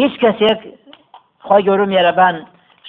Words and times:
هیچ 0.00 0.14
کەسێک 0.22 0.60
خۆی 1.46 1.62
گەورە 1.66 1.86
مێرەبان 1.92 2.36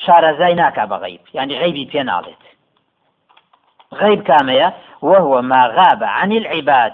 شارەزای 0.03 0.55
ناکا 0.61 0.85
بە 0.91 0.97
غیب 1.03 1.21
يعني 1.37 1.53
غیبی 1.61 1.89
پێ 1.91 2.01
ناڵێت. 2.09 2.43
غیب 4.01 4.21
کامەیە 4.29 4.69
وهو 5.09 5.41
ما 5.41 5.63
غاب 5.75 6.03
عن 6.03 6.31
العباد. 6.31 6.93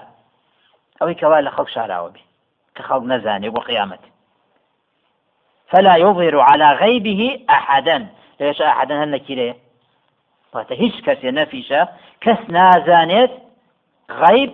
ئەوەی 1.00 1.16
کەوا 1.22 1.40
لە 1.46 1.52
خەڵک 1.56 1.70
شاراوە 1.76 2.10
بێ 2.14 2.24
کە 2.76 2.82
خەڵک 2.88 3.06
نەزانێ 3.12 3.50
بۆ 3.56 3.62
قیامەت. 3.70 4.04
فلا 5.72 5.96
يظهر 6.06 6.36
على 6.50 6.68
غيبه 6.84 7.22
أحدا. 7.50 7.98
ليش 8.40 8.62
أحدا 8.62 9.04
هل 9.04 9.10
نكيري 9.12 9.54
هیچ 10.84 10.96
کەسێ 11.06 11.30
نەفیشە 11.40 11.82
کەس 12.24 12.42
نازانێت 12.56 13.32
غيب 14.24 14.52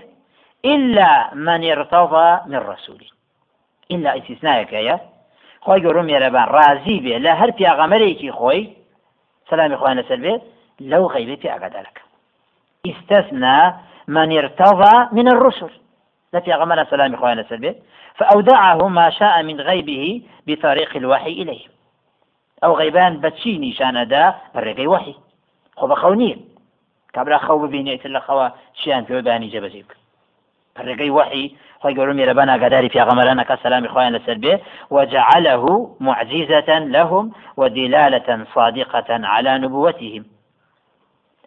إلا 0.65 1.11
من 1.33 1.61
ارتضى 1.71 2.29
من 2.51 2.59
رسوله. 2.71 3.09
إلا 3.91 4.17
استثناءك 4.17 4.73
يا 4.73 5.10
خۆی 5.65 5.81
گەورم 5.85 6.05
مێرەبان. 6.11 6.47
ڕازی 6.55 6.97
بێ. 7.03 7.15
لە 7.25 7.31
هەر 7.39 7.51
پیاغەمەرێکی 7.57 8.31
خۆی 8.37 8.63
سلامی 9.49 9.77
خۆیان 9.81 9.97
لەسەر 10.01 10.19
بێت 10.25 10.41
لەو 10.91 11.03
غیبێتی 11.13 11.47
ئاگادارەکە 11.53 12.03
استثنى 12.91 13.59
من 14.15 14.29
ارتضى 14.39 14.95
من 15.17 15.27
الرسل. 15.33 15.73
لا 16.33 16.39
پیغمبر 16.39 16.77
سلام 16.91 17.11
لەسەر 17.41 17.59
بێت. 17.63 17.77
فأودعه 18.19 18.87
ما 18.87 19.09
شاء 19.09 19.43
من 19.43 19.61
غيبه 19.61 20.21
بطريق 20.47 20.91
الوحي 20.95 21.33
إليه. 21.41 21.65
أو 22.63 22.73
غيبان 22.73 23.21
بتشي 23.21 23.57
نشاندا 23.57 24.35
الرقي 24.55 24.87
وحي 24.87 25.15
خو 25.75 25.87
بخونير 25.87 26.39
كابرا 27.13 27.37
خو 27.37 27.57
ببينيت 27.57 28.05
الله 28.05 28.19
خوا 28.19 28.49
شيان 28.73 29.05
في 29.05 29.21
باني 29.21 29.47
جبزيك 29.47 29.85
الرقي 30.79 31.09
وحي 31.09 31.55
خۆی 31.81 31.95
گەورم 31.97 32.15
میێرەبان 32.19 32.49
ئاگاداری 32.53 32.89
پیاغەمەرانەکە 32.93 33.55
سلامی 33.63 33.91
خۆیان 33.93 34.13
لەسەر 34.17 34.37
بێ 34.43 34.53
وجعله 34.95 35.65
معجزة 36.07 36.69
لهم 36.95 37.25
ودلالة 37.57 38.29
صادقة 38.55 39.09
على 39.33 39.51
نبوتهم. 39.63 40.23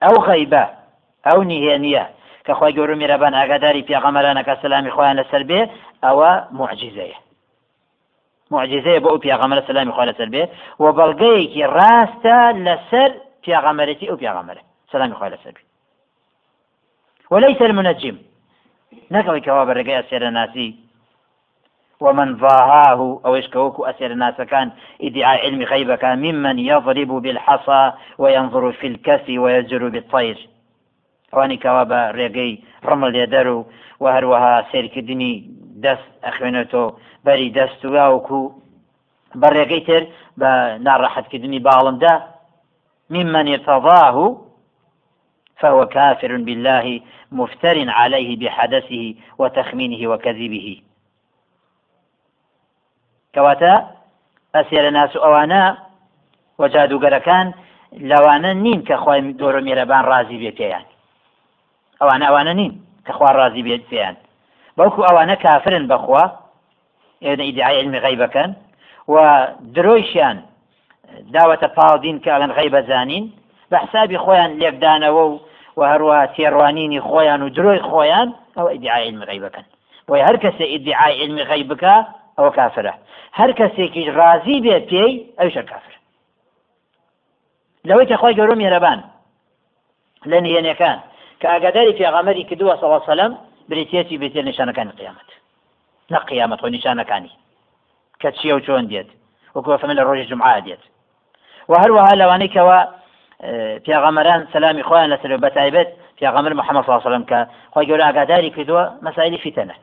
أو 0.03 0.15
غيبة 0.29 0.65
أو 1.31 1.39
نهێنیە 1.51 2.05
کە 2.47 2.53
خۆی 2.59 2.75
گەورم 2.77 2.99
میێرەبان 3.03 3.33
ئاگاداری 3.39 3.87
پیاغەمەرانەکە 3.89 4.55
سلامی 4.63 4.91
خۆیان 4.97 5.17
لەسەر 5.21 5.43
بێ 5.51 5.61
ئەوە 6.05 6.33
معجزەیە 6.59 7.19
معجزەیە 8.51 9.01
بۆ 9.03 9.09
ئەو 9.13 9.19
پیاغەمەرە 9.25 9.63
سلامی 9.69 9.93
خۆ 9.97 10.03
لەسەر 10.11 10.29
بێ 10.35 10.43
و 10.83 10.85
بەڵگەیەکی 10.98 11.63
ڕاستە 11.77 12.39
لەسەر 12.67 13.11
پیاغەمەرەتی 13.45 14.09
ئەو 14.11 14.17
پیاغەمەرە 14.23 14.63
سلامی 14.93 15.15
خۆ 15.19 15.27
لەسەر 15.35 15.55
وليس 17.31 17.61
المنجم. 17.63 18.17
نەکەڵی 19.15 19.45
کەوا 19.47 19.63
بەڕێگەی 19.69 20.01
ئەسێرە 20.01 20.31
ناسی 20.39 20.71
ومن 22.01 22.37
ضاهاه 22.37 23.01
أو 23.27 23.37
إشكوك 23.37 23.89
أسير 23.89 24.11
الناس 24.13 24.41
كان 24.41 24.73
إدعاء 25.03 25.39
علم 25.45 25.63
غيبك 25.63 26.05
ممن 26.05 26.59
يضرب 26.59 27.09
بالحصى 27.09 27.93
وينظر 28.19 28.73
في 28.73 28.87
الكف 28.87 29.25
ويزر 29.29 29.89
بالطير. 29.89 30.49
واني 31.33 31.57
كوابا 31.57 32.11
ريقي 32.11 32.59
رمل 32.85 33.17
يدرو 33.17 33.67
وهروها 34.01 34.67
سيركدني 34.73 35.33
دەست 35.85 36.09
ئەخوێنێتەوە 36.25 36.89
بەری 37.27 37.48
دەست 37.59 37.83
واوکو 37.85 38.41
بەڕێگەی 39.41 39.83
تر 39.89 40.03
بە 40.41 40.51
ناڕەحەتکردنی 40.87 41.65
باڵمدا 41.67 42.15
ممن 43.15 43.47
ارتضاه 43.55 44.17
فهو 45.57 45.87
كافر 45.87 46.37
بالله 46.37 47.01
مفتر 47.33 47.91
عليه 47.91 48.37
بحدثه 48.37 49.15
وتخمينه 49.39 50.09
وكذبه. 50.09 50.83
كواتا 53.35 53.91
أسير 54.55 54.89
الناس 54.89 55.17
أوانا 55.17 55.79
وجادو 56.59 56.99
قركان 56.99 57.53
لوانا 57.93 58.53
نين 58.53 58.83
كخوای 58.83 59.35
دۆرە 59.39 59.61
میێرەبان 59.67 60.05
ڕازی 60.11 60.39
بێت 60.43 60.57
پێیان 60.59 60.85
ئەوانە 62.01 62.25
ئەوانە 62.29 62.53
نین 62.61 62.73
کە 63.07 63.13
خوا 63.17 63.31
ڕازی 63.39 63.63
بێت 63.67 63.85
پێیان 63.91 64.17
بەڵکو 64.79 65.01
ئەوانە 65.09 65.37
کافرن 65.45 65.85
بەخوا 65.91 66.25
ئێدە 67.25 67.45
ئیدعای 67.48 67.79
علمی 67.81 68.01
غیبەکەن 68.07 68.51
و 69.09 69.17
درۆیشیان 69.75 70.37
کە 72.25 72.81
زانین 72.89 73.33
بە 73.74 73.79
حسابی 73.85 74.18
خۆیان 74.24 74.51
لێکدانەوە 74.61 75.24
و 75.30 75.40
و 75.79 75.80
هەروە 75.92 76.18
تێڕوانینی 76.35 77.01
خۆیان 77.08 77.40
و 77.42 77.48
درۆی 77.57 77.80
خۆیان 77.90 78.29
ئەو 78.57 78.67
ئیدعای 78.74 79.05
علمی 79.08 79.24
غیبەکەن 79.30 79.67
بۆی 80.08 80.23
هەر 80.29 80.36
کەسێ 80.45 80.64
ئیدعای 80.73 81.14
علمی 81.23 81.45
غیب 81.51 81.68
بکە 81.73 81.95
ئەوە 82.36 82.51
کافرە. 82.58 82.95
هەر 83.39 83.51
کەسێکی 83.58 84.02
ڕازی 84.18 84.58
بێت 84.64 84.84
پێی 84.90 85.13
ئەوشە 85.39 85.63
کافر 85.70 85.95
لەوەی 87.89 88.07
کە 88.11 88.17
خۆی 88.20 88.36
گەورە 88.39 88.55
میێرەبان 88.61 89.01
لە 90.30 90.39
نهێنەکان. 90.45 90.98
کە 91.40 91.46
ئاگاداری 91.52 91.96
پێغەمەری 91.98 92.45
کردووە 92.51 92.74
سەڵ 92.80 92.92
سەلەم 93.08 93.33
برێتێتی 93.68 94.20
بێتێ 94.23 94.40
نیشانەکانی 94.48 94.96
قیامەت. 94.98 95.30
نە 96.13 96.18
قیامەت 96.30 96.58
خۆ 96.63 96.68
نیشانەکانی. 96.77 97.33
کە 98.20 98.29
چیە 98.39 98.52
و 98.57 98.64
چۆن 98.67 98.84
دێت؟ 98.90 99.08
وەکوە 99.55 99.77
فەمە 99.80 99.95
لە 99.98 100.02
ڕۆژی 100.08 100.29
جمعا 100.30 100.61
دێت. 100.67 100.83
و 101.70 101.74
پیاغەمەران 103.85 104.41
سەلامی 104.53 104.83
خۆیان 104.89 105.09
لەسەر 105.13 105.31
بە 105.45 105.51
تایبەت 105.57 105.89
پیاغەمر 106.19 106.53
محەممەد 106.61 106.89
وسلم 106.89 107.25
کە 107.31 107.39
خۆی 107.73 107.87
گەورە 107.89 108.05
ئاگاداری 108.09 108.51
کردووە 108.57 108.85
مەسایلی 109.07 109.39
فیتەنە 109.45 109.77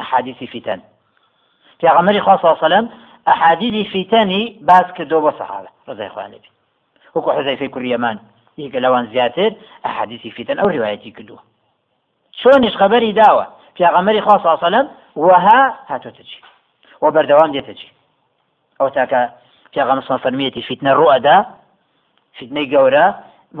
ئەحادیثی 0.00 0.46
فیتەن 0.52 0.80
پیاغەمەری 1.80 2.20
خوا 2.24 2.34
صلی 2.40 2.50
وسلم 2.50 2.86
ئەحادیثی 3.26 3.84
فیتەنی 3.92 4.42
باز 4.68 4.86
کردو 4.96 5.18
بۆ 5.24 5.30
سەحابە 5.38 5.70
ڕزای 5.88 6.10
لێبێ 6.32 6.50
وەکو 7.14 7.30
حەزەیفەی 7.36 7.70
کوڕی 7.74 7.90
یەمان 7.94 8.16
یەکە 8.58 8.78
لەوان 8.84 9.04
زیاتر 9.12 9.50
ئەحادیثی 9.84 10.30
فیتەن 10.36 10.56
ئەو 10.60 10.68
ڕواەتی 10.74 11.10
کردووە. 11.16 11.40
چۆنیش 12.40 12.74
خەبەری 12.80 13.12
پیاغەمەری 13.76 14.20
خوا 14.24 14.38
صلی 14.38 14.52
وسلم 14.52 14.86
وها 15.16 15.60
هاتوتە 15.90 16.22
چی؟ 16.28 16.38
و 17.02 17.10
بەردەوام 17.14 17.50
دێتە 17.54 17.74
چی؟ 17.78 17.88
ئەو 18.80 18.88
تاکە 18.96 19.22
پیاغەمە 19.72 20.02
فەرمیەتی 20.24 20.62
فیتنە 20.68 20.92
ڕوئەدا 21.00 21.36
فیتنەی 22.36 22.70
گەورە 22.72 23.06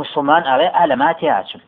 مسلمان 0.00 0.42
ئەڵێ 0.50 0.68
ئالەماتی 0.76 1.28
ئاچم 1.34 1.62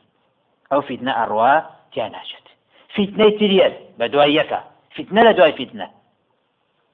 ئەو 0.71 0.81
فیتنە 0.89 1.13
ئەڕوا 1.19 1.55
تیا 1.93 2.07
ناچێت 2.15 2.47
فیتنەی 2.95 3.33
تریت 3.39 3.75
بە 3.99 4.07
دوای 4.13 4.33
یەکە 4.41 4.61
فیتنە 4.97 5.21
لە 5.29 5.33
دوای 5.39 5.53
فیتنە 5.59 5.89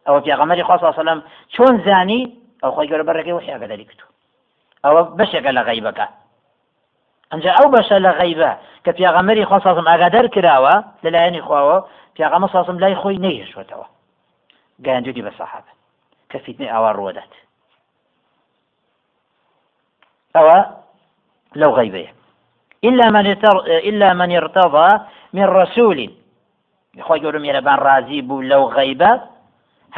ئەوە 0.06 0.20
پیاغەمەری 0.24 0.66
خوا 0.68 0.92
سەلم 0.98 1.20
چۆن 1.54 1.74
زانی 1.86 2.20
ئەو 2.62 2.70
خۆی 2.74 2.88
گەورە 2.90 3.04
بەڕێگەی 3.08 3.36
وحی 3.36 3.52
ئاگاداری 3.52 3.84
کردو 3.90 4.06
ئەوە 4.84 5.02
بەشێکە 5.18 5.50
لە 5.56 5.62
غەیبەکە 5.68 6.06
ئەنجا 7.30 7.50
ئەو 7.58 7.68
بەشە 7.74 7.96
لە 8.06 8.12
غەیبە 8.18 8.50
کە 8.84 8.90
پیاغەمەری 8.96 9.44
خوا 9.48 9.58
ساسم 9.66 9.86
ئاگادار 9.90 10.26
کراوە 10.34 10.74
لەلایەنی 11.04 11.44
خواوە 11.46 11.78
پیاغەمە 12.16 12.48
ساسم 12.54 12.76
لای 12.82 12.96
خۆی 13.00 13.22
نەیهێشوێتەوە 13.24 13.86
گەیاندودی 14.84 15.22
بە 15.26 15.32
سەحابە 15.38 15.72
کە 16.30 16.38
فیتنەی 16.44 16.72
ئاوا 16.72 16.90
ڕوەدات 16.98 17.32
أو 20.36 20.64
لو 21.56 21.70
غيبه. 21.70 22.08
إلا 22.84 23.10
من 23.10 23.26
إلا 23.66 24.14
من 24.14 24.36
ارتضى 24.36 25.00
من 25.32 25.44
رسول. 25.44 26.10
خۆی 26.98 27.20
گەورم 27.22 27.44
ێرەبان 27.50 27.78
ڕازی 27.86 28.20
بوو 28.28 28.42
لەو 28.50 28.64
غەیبە 28.76 29.12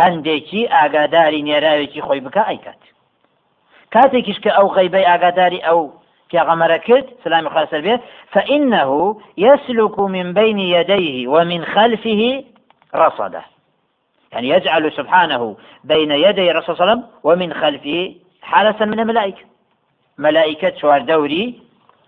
هەندێکی 0.00 0.62
ئاگاداری 0.74 1.44
نێراوێکی 1.48 2.04
خۆی 2.06 2.20
بکە 2.26 2.42
ئەیکات 2.48 2.82
کاتێکیش 3.94 4.38
کە 4.44 4.50
ئەو 4.56 4.68
غەیبەی 4.76 5.08
ئاگاداری 5.10 5.64
ئەو 5.66 5.80
پیاغەمەرە 6.30 6.78
کرد 6.86 7.06
سلامی 7.24 7.48
خاصر 7.54 7.80
بێت 7.86 8.00
فإنه 8.32 8.90
يسلك 9.36 9.98
من 9.98 10.26
بين 10.32 10.58
يديه 10.58 11.28
ومن 11.28 11.64
خلفه 11.64 12.44
رصده 12.94 13.44
يعني 14.32 14.48
يجعل 14.48 14.92
سبحانه 14.92 15.56
بين 15.84 16.10
يدي 16.10 16.50
الرسول 16.50 16.76
صلى 16.76 16.82
الله 16.82 16.92
عليه 16.92 16.92
وسلم 16.92 17.08
ومن 17.24 17.52
خلفه 17.52 18.14
حالة 18.42 18.84
من 18.84 19.00
الملائكة. 19.00 19.44
مەلائکە 20.18 20.70
چواردەوری 20.78 21.62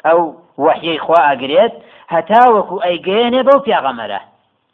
ئەو 0.04 0.20
وحیەی 0.58 0.98
خوا 0.98 1.20
ئەگرێت 1.28 1.74
هەتاوەکو 2.14 2.76
ئەیگەێنێ 2.86 3.42
بەو 3.48 3.58
پیاغەمەرە 3.66 4.20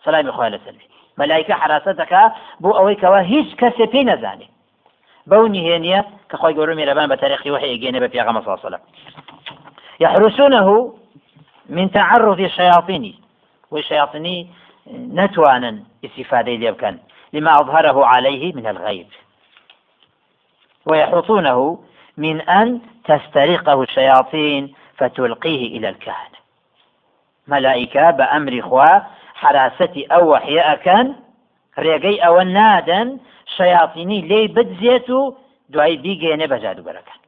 سەلامی 0.05 0.31
خوا 0.37 0.49
لەسەر 0.55 0.75
مەلایکە 1.21 1.55
حراستەکە 1.61 2.23
بۆ 2.62 2.71
ئەوەی 2.79 2.97
کەەوە 3.03 3.21
هیچ 3.32 3.49
کەسێ 3.61 3.87
پێی 3.93 4.05
نەزانێ 4.11 4.49
بەو 5.31 5.44
نهێنیە 5.55 6.00
کە 6.31 6.37
خۆی 6.41 6.55
گەورە 6.56 6.75
میێرەبان 6.79 7.09
بە 7.12 7.17
تاریخی 7.23 7.50
وحی 7.50 7.73
ئەگەێنێ 7.75 8.00
بە 8.03 8.09
پیاغەمە 8.12 8.43
ساسەلە 8.47 8.79
يحرسونه 10.05 10.93
من 11.76 11.91
تعرض 11.91 12.41
الشياطين 12.41 13.15
والشياطين 13.71 14.26
نتوانا 15.19 15.79
استفادة 16.05 16.53
ليبكن 16.53 16.99
لما 17.33 17.50
أظهره 17.61 18.06
عليه 18.06 18.53
من 18.55 18.67
الغيب. 18.67 19.06
ويحرصونه 20.87 21.79
من 22.17 22.41
أن 22.41 22.81
تسترقه 23.11 23.83
الشياطين 23.83 24.75
فتلقيه 24.99 25.62
إلى 25.77 25.89
الكهنة. 25.89 26.39
ملائكة 27.49 28.11
بأمر 28.11 28.61
خوا 28.62 28.99
حراستي 29.35 30.03
أو 30.07 30.33
وحياء 30.33 30.77
كان 30.77 31.07
ڕێگەی 31.85 32.23
ئەوە 32.25 32.43
نادەن 32.57 33.09
شەیاطینی 33.57 34.21
لێی 34.31 34.49
بدزێت 34.57 35.09
و 35.11 35.21
دوای 35.73 35.97
بیگەێنێ 36.05 36.47
بە 36.53 36.57
جادوگەرەکان 36.65 37.21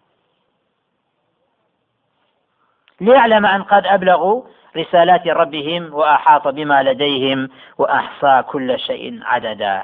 ليعلم 3.00 3.46
أن 3.46 3.62
قد 3.62 3.86
أبلغوا 3.86 4.42
رسالات 4.76 5.26
ربهم 5.26 5.94
وأحاط 5.94 6.48
بما 6.48 6.82
لديهم 6.82 7.48
وأحصى 7.78 8.42
كل 8.52 8.78
شيء 8.78 9.20
عددا. 9.22 9.82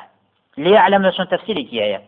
ليعلم 0.58 1.06
لشون 1.06 1.28
تفسيرك 1.28 1.72
يا 1.72 2.02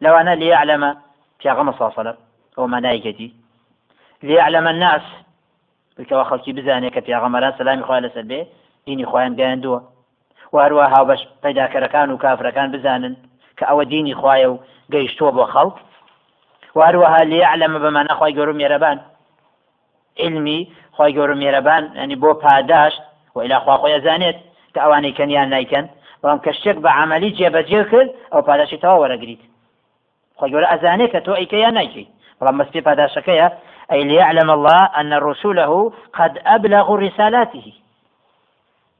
لو 0.00 0.14
أنا 0.14 0.34
ليعلم 0.34 0.96
في 1.40 1.50
غمص 1.50 1.78
صلى 1.78 1.92
الله 1.98 2.16
وملائكتي 2.56 3.32
ليعلم 4.22 4.66
الناس 4.68 5.02
بکەوە 5.98 6.24
خەڵکی 6.30 6.52
بزانێت 6.58 6.92
کە 6.94 7.00
پیاغەمەران 7.06 7.58
سلامی 7.58 7.82
خوا 7.82 8.00
لەسەر 8.00 8.24
بێ 8.30 8.40
دینی 8.86 9.06
خۆیان 9.10 9.34
گەیاندووە. 9.38 9.80
واروە 10.54 10.86
هاوبەش 10.94 11.20
پەیداکەرەکان 11.42 12.08
و 12.10 12.20
کافرەکان 12.24 12.68
بزانن 12.74 13.14
کە 13.58 13.64
ئەوە 13.68 13.84
دینی 13.92 14.14
خوایە 14.20 14.48
و 14.52 14.60
گەیشتووە 14.92 15.32
بۆ 15.36 15.44
خەڵک. 15.52 15.76
واروەها 16.78 17.22
لێ 17.30 17.40
علەمە 17.52 17.78
بەمانە 17.84 18.12
خی 18.18 18.32
گەورم 18.36 18.56
مێرەبان. 18.60 18.98
علمی 20.24 20.60
خی 20.96 21.12
گەورم 21.16 21.38
مێرەبان 21.42 21.84
ئەنی 21.98 22.16
بۆ 22.22 22.30
پاداشت 22.44 23.00
و 23.34 23.38
ئیلاخوا 23.44 23.76
خۆی 23.80 24.00
زانێت 24.06 24.38
کە 24.72 24.78
ئەوانەی 24.84 25.16
کەنیان 25.18 25.48
نیکەن 25.54 25.86
بەڵام 26.20 26.40
کە 26.44 26.52
شتێک 26.56 26.76
بە 26.84 26.90
عملی 27.00 27.30
جێبەجێ 27.38 27.82
کرد 27.90 28.10
ئەو 28.32 28.42
پاداشی 28.48 28.78
تەوا 28.82 28.96
وەرەگریت. 29.02 29.42
خی 30.38 30.50
گەورە 30.52 30.68
ئەزانێت 30.72 31.10
کە 31.14 31.20
تۆ 31.26 31.32
ئەیکە 31.40 31.58
یان 31.64 31.74
نایکەی 31.78 32.06
بەڵام 32.40 32.56
مەسپی 32.60 32.80
پاداشەکەیە 32.88 33.48
أي 33.92 34.04
ليعلم 34.04 34.50
الله 34.50 34.82
أن 35.00 35.12
رسوله 35.14 35.92
قد 36.12 36.38
أبلغوا 36.46 36.96
رسالاته. 36.96 37.72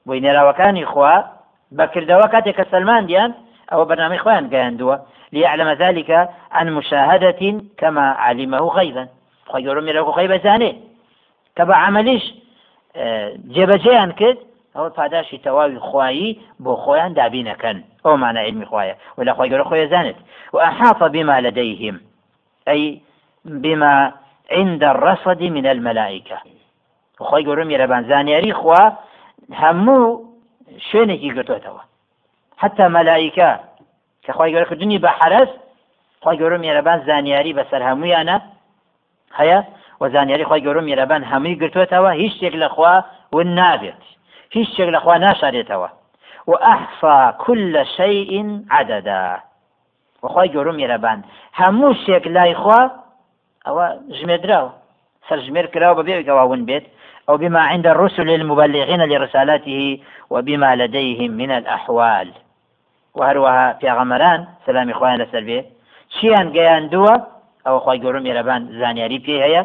وين 0.06 0.41
وكان 0.41 0.83
إخوة 0.83 1.25
بكر 1.71 2.05
دوكاتك 2.05 2.69
سلمان 2.71 3.06
ديان 3.06 3.35
أو 3.73 3.85
برنامج 3.85 4.17
إخوان 4.17 4.50
قاندوا 4.55 4.97
ليعلم 5.33 5.69
ذلك 5.69 6.29
عن 6.53 6.73
مشاهدة 6.73 7.61
كما 7.79 8.11
علمه 8.11 8.59
غيبا 8.59 9.09
خير 9.53 9.81
من 9.81 9.93
له 9.93 10.11
غيبة 10.11 10.38
زاني. 10.38 10.81
كبا 11.56 11.75
عمليش 11.75 12.35
جێبەجێیان 13.55 14.12
کرد 14.21 14.38
ئەوە 14.77 14.91
پاداشی 14.97 15.38
تەواوی 15.44 15.79
خوایی 15.79 16.41
بۆ 16.65 16.73
خۆیان 16.85 17.12
دابینەکەن 17.19 17.77
ئەو 18.05 18.17
مانە 18.23 18.41
علمی 18.47 18.67
خوایە 18.71 18.94
ولا 19.19 19.33
خۆی 19.37 19.50
گەۆ 19.50 19.65
خۆی 19.69 19.91
زانێت 19.93 20.19
وأحاط 20.53 21.03
بما 21.03 21.41
لديهم. 21.41 22.00
أي 22.69 23.00
بما 23.46 24.12
عند 24.50 24.84
الرصد 24.84 25.43
من 25.43 25.66
الملائكة. 25.66 26.38
خۆی 27.20 27.44
گەورم 27.46 27.69
میێرەبان 27.70 28.02
زانیاری 28.08 28.52
خوا 28.52 28.93
هەموو 29.62 30.20
شوێنێکی 30.88 31.34
گرتوێتەوە. 31.37 31.82
حتا 32.56 32.88
مەلایکە 32.88 33.50
کە 34.25 34.32
خی 34.37 34.52
گەورە 34.52 34.69
کردنی 34.70 34.98
بە 35.04 35.10
حرس 35.19 35.48
خی 36.25 36.37
گەورم 36.40 36.60
میێرەبان 36.64 36.98
زانیاری 37.06 37.56
بەسەر 37.58 37.82
هەمویانە 37.88 38.37
هەیە 39.38 39.60
و 40.00 40.10
زانیاری 40.14 40.44
خی 40.44 40.60
گەورم 40.66 40.84
میێرەبان 40.88 41.22
هەمووی 41.32 41.58
گرتوێتەوە 41.62 42.10
هیچ 42.20 42.32
شتێک 42.37 42.54
لەخوا 42.62 42.94
ون 43.32 43.49
نابێت. 43.58 44.02
هیچ 44.50 44.69
شتێک 44.72 44.88
لەخوا 44.94 45.14
ناشارێتەوە. 45.25 45.88
وأحصى 46.50 47.19
كل 47.44 47.84
شيء 47.96 48.32
عددا. 48.70 49.38
وخوای 50.22 50.49
گەورم 50.54 50.76
میێرەبان 50.81 51.19
هەموو 51.60 51.94
شتێک 52.00 52.26
لای 52.26 52.54
خوا 52.54 52.81
ئەوە 53.66 53.86
ژمێدراوە 54.18 54.70
سەرژمێر 55.28 55.66
کراوە 55.74 55.94
بەبێ 55.98 56.14
ون 56.50 56.64
بيت 56.68 56.86
أو 57.28 57.36
بما 57.36 57.60
عند 57.60 57.86
الرسل 57.86 58.30
المبلغين 58.30 59.02
لرسالته 59.04 59.98
وبما 60.30 60.74
لديهم 60.76 61.30
من 61.30 61.50
الأحوال. 61.50 62.28
وهروها 63.14 63.72
في 63.72 63.90
غمران 63.90 64.46
سلام 64.66 64.90
إخوان 64.90 65.16
لسلبيه 65.20 65.64
چیان 66.14 66.46
گەیاندووە 66.56 67.14
ئەو 67.66 67.78
خی 67.84 67.98
گەورم 68.02 68.22
میێرەبان 68.26 68.62
زانیاری 68.80 69.18
پێ 69.26 69.36
هەیە 69.44 69.62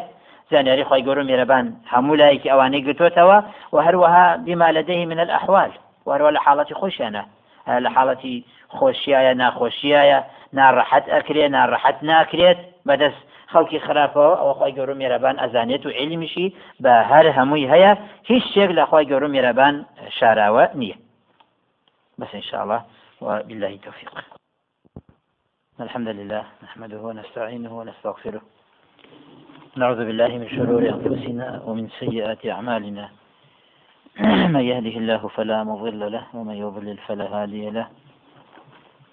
زانیاری 0.50 0.84
خی 0.84 1.02
گەورم 1.06 1.26
میێرەبان 1.30 1.66
هەموو 1.92 2.18
لایەکی 2.20 2.50
ئەوانەی 2.52 2.84
گرتوتەوە 2.86 3.38
و 3.72 3.76
هەروەها 3.86 4.26
بما 4.46 4.70
لديه 4.70 5.06
من 5.06 5.18
الأحوال. 5.18 5.70
وهروە 6.06 6.30
لە 6.36 6.40
حاڵەتی 6.44 6.74
خۆشیانە 6.80 7.22
لە 7.84 7.90
حاڵەتی 7.94 8.34
خۆشیایە 8.76 9.32
ناخۆشیایە 9.42 10.18
ناڕەحەت 10.58 11.04
ئەکرێت 11.14 11.50
ناڕەحەت 11.56 11.98
ناکرێت 12.10 12.58
بەدەست 12.88 13.22
خەڵکی 13.52 13.84
خراپەوە 13.86 14.34
ئەوە 14.40 14.54
خی 14.58 14.72
گەورە 14.76 14.94
میێرەبان 15.00 15.36
ئەزانێت 15.42 15.82
و 15.86 15.94
عیلمیشی 15.98 16.46
بە 16.84 16.94
هەر 17.10 17.26
هەمووی 17.36 17.70
هەیە. 17.72 17.92
هیچ 18.30 18.44
شتێک 18.50 18.70
لە 18.78 18.84
خی 18.90 19.04
گەورە 19.10 19.28
میێرەبان 19.34 19.74
شاراوە 20.18 20.64
نییە. 20.80 20.96
بس 22.18 22.34
إن 22.34 22.40
شاء 22.40 22.62
الله 22.62 22.82
وبالله 23.20 23.76
توفيق 23.76 24.12
الحمد 25.80 26.08
لله 26.08 26.44
نحمده 26.62 26.98
ونستعينه 27.00 27.72
ونستغفره. 27.78 28.40
نعوذ 29.76 29.96
بالله 29.96 30.28
من 30.28 30.48
شرور 30.48 30.82
أنفسنا 30.88 31.62
ومن 31.66 31.88
سيئات 32.00 32.46
أعمالنا. 32.46 33.08
من 34.54 34.60
يهده 34.60 34.96
الله 35.02 35.28
فلا 35.28 35.64
مضل 35.64 36.12
له 36.12 36.24
ومن 36.34 36.54
يضلل 36.54 36.96
فلا 36.96 37.26
هادي 37.26 37.70
له. 37.70 37.86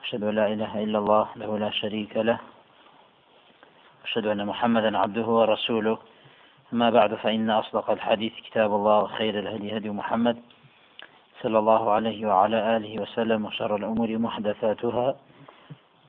أشهد 0.03 0.23
أن 0.23 0.35
لا 0.35 0.47
إله 0.47 0.83
إلا 0.83 0.97
الله 0.99 1.27
له 1.35 1.57
لا 1.57 1.69
شريك 1.69 2.17
له. 2.17 2.39
أشهد 4.09 4.25
أن 4.27 4.45
محمدا 4.45 4.97
عبده 4.97 5.25
ورسوله. 5.25 5.97
أما 6.73 6.89
بعد 6.89 7.15
فإن 7.15 7.49
أصدق 7.49 7.89
الحديث 7.89 8.33
كتاب 8.33 8.73
الله 8.75 8.99
وخير 8.99 9.39
الهدي 9.39 9.77
هدي 9.77 9.89
محمد 9.89 10.37
صلى 11.41 11.59
الله 11.59 11.91
عليه 11.91 12.25
وعلى 12.27 12.77
آله 12.77 13.01
وسلم 13.01 13.45
وشر 13.45 13.75
الأمور 13.75 14.17
محدثاتها. 14.17 15.15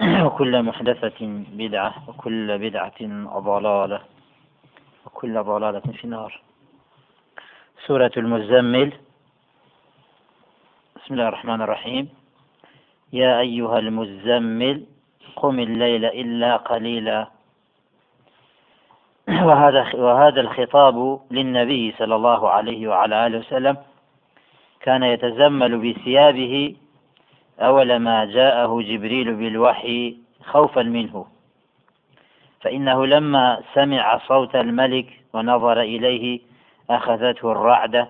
وكل 0.27 0.63
محدثة 0.63 1.45
بدعة 1.53 1.95
وكل 2.09 2.59
بدعة 2.59 3.01
ضلالة 3.41 4.01
وكل 5.07 5.43
ضلالة 5.43 5.81
في 5.81 6.05
النار. 6.05 6.41
سورة 7.87 8.13
المزمل. 8.17 8.93
بسم 10.97 11.15
الله 11.15 11.29
الرحمن 11.29 11.63
الرحيم. 11.63 12.09
يا 13.13 13.41
أيها 13.41 13.79
المزمل 13.79 14.87
قم 15.37 15.59
الليل 15.59 16.05
إلا 16.05 16.57
قليلا. 16.57 17.40
وهذا 19.49 19.87
وهذا 19.95 20.41
الخطاب 20.41 21.21
للنبي 21.31 21.95
صلى 21.99 22.15
الله 22.15 22.51
عليه 22.51 22.89
وعلى 22.89 23.27
آله 23.27 23.39
وسلم 23.39 23.77
كان 24.81 25.03
يتزمل 25.03 25.79
بثيابه 25.79 26.77
أول 27.61 27.97
ما 27.97 28.25
جاءه 28.25 28.81
جبريل 28.83 29.35
بالوحي 29.35 30.17
خوفا 30.45 30.83
منه. 30.83 31.27
فإنه 32.61 33.07
لما 33.07 33.63
سمع 33.75 34.19
صوت 34.19 34.57
الملك 34.57 35.07
ونظر 35.33 35.81
إليه 35.81 36.41
أخذته 36.91 37.53
الرعدة 37.53 38.09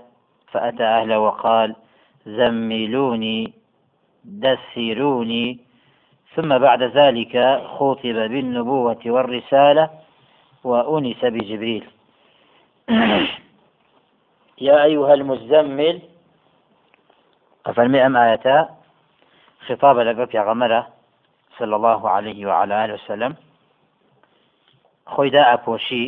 فأتى 0.53 0.85
أهله 0.85 1.19
وقال 1.19 1.77
زملوني 2.27 3.53
دثروني. 4.25 5.59
ثم 6.35 6.59
بعد 6.59 6.83
ذلك 6.83 7.63
خوطب 7.79 8.15
بالنبوة 8.15 9.01
والرسالة 9.07 9.91
وأنس 10.65 11.25
بجبريل. 11.25 11.85
يا 14.69 14.85
أيها 14.85 15.15
المزمل 15.15 16.03
أفرمي 17.67 18.07
أم 18.07 18.17
آيتا 18.17 18.69
خطاب 19.67 19.99
لقب 19.99 20.35
يا 20.35 20.43
غمرة 20.43 20.89
صلى 21.59 21.77
الله 21.77 22.11
عليه 22.11 22.47
وعلى 22.47 22.85
آله 22.85 22.95
وسلم. 22.95 23.35
خۆیدا 25.15 25.43
ئاپۆشی 25.51 26.05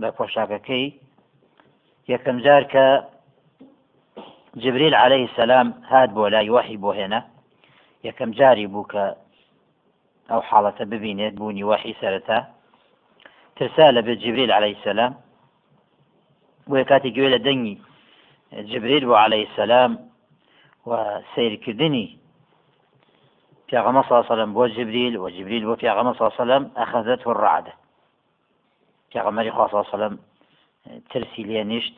بە 0.00 0.08
پۆشاکەکەی 0.16 0.86
یەکەم 2.12 2.36
جار 2.44 2.62
کە 2.72 2.86
جبریل 4.62 4.94
عليه 5.04 5.24
سلام 5.36 5.68
هات 5.90 6.10
بۆ 6.16 6.24
لای 6.34 6.48
وحی 6.56 6.76
بۆ 6.82 6.90
هێنا 6.98 7.20
یەکەم 8.08 8.30
جاری 8.38 8.66
بوو 8.72 8.90
کە 8.92 9.04
ئەو 10.30 10.40
حاڵەتە 10.48 10.84
بوونی 11.38 11.62
وحی 11.70 11.96
سەرەتا 12.00 12.38
ترسالە 13.58 14.00
بێت 14.06 14.18
جبریل 14.24 14.50
عليه 14.58 14.74
السلام 14.78 15.12
گوێ 16.70 17.28
لە 17.34 17.38
دەنگی 17.46 17.76
جبريل 18.52 19.04
عليه 19.24 19.48
السلام 19.48 19.92
وسيركردني 20.86 22.18
في 23.68 23.76
صلى 23.76 23.88
الله 23.88 24.24
عليه 24.24 24.34
وسلم 24.34 24.52
بو 24.52 24.66
جبريل 24.66 25.18
وجبريل 25.18 25.64
بو 25.64 25.74
في 25.76 25.86
صلى 25.86 25.92
الله 25.92 26.14
عليه 26.38 26.42
وسلم 26.44 26.70
أخذته 26.76 27.30
الرعدة. 27.30 27.72
في 29.10 29.18
صلى 29.18 29.50
الله 29.50 29.68
عليه 29.68 29.78
وسلم 29.78 30.18
ترسي 31.10 31.42
لينشت 31.42 31.94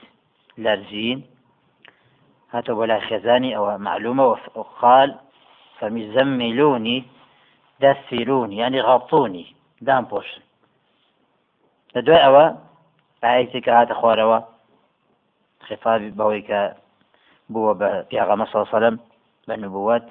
لارزين. 0.58 1.26
هاتوا 2.52 2.74
ولا 2.74 3.00
خزاني 3.00 3.56
أو 3.56 3.78
معلومة 3.78 4.24
وقال 4.54 5.18
فمزملوني 5.78 7.04
دثروني 7.80 8.56
يعني 8.56 8.80
غطوني 8.80 9.54
دام 9.80 10.04
بوشن 10.04 10.40
لە 11.94 12.00
دوای 12.06 12.22
ئەوە 12.26 12.44
ئاەتی 13.22 13.60
کە 13.64 13.72
هاتە 13.78 13.94
خوارەوە 14.00 14.38
خفابی 15.68 16.10
بەوەی 16.18 16.42
کە 16.48 16.60
بووە 17.52 17.72
بە 17.80 17.88
پیاغەمە 18.10 18.46
سەسەلم 18.52 18.96
بە 19.46 19.54
نبووەت 19.62 20.04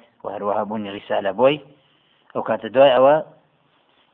بوني 0.68 0.90
رسالة 0.90 1.32
بوي 1.32 1.60
أو 2.36 2.42
كانت 2.42 2.66
دواي 2.66 2.96
أو 2.96 3.22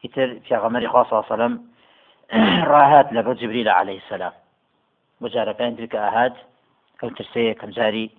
يتر 0.05 0.41
في 0.41 0.57
غمر 0.57 0.89
خاصة 0.89 1.11
صلى 1.11 1.21
الله 1.21 1.27
عليه 1.33 1.35
وسلم 1.35 1.67
راهات 2.73 3.13
لقد 3.13 3.37
جبريل 3.37 3.69
عليه 3.69 3.99
السلام. 3.99 4.33
بجارة 5.21 5.53
كان 5.53 5.77
تلك 5.77 5.97
آهات 5.97 6.35
أو 7.03 7.09
ترسية 7.09 7.53
كم 7.53 7.71
جاري 7.71 8.11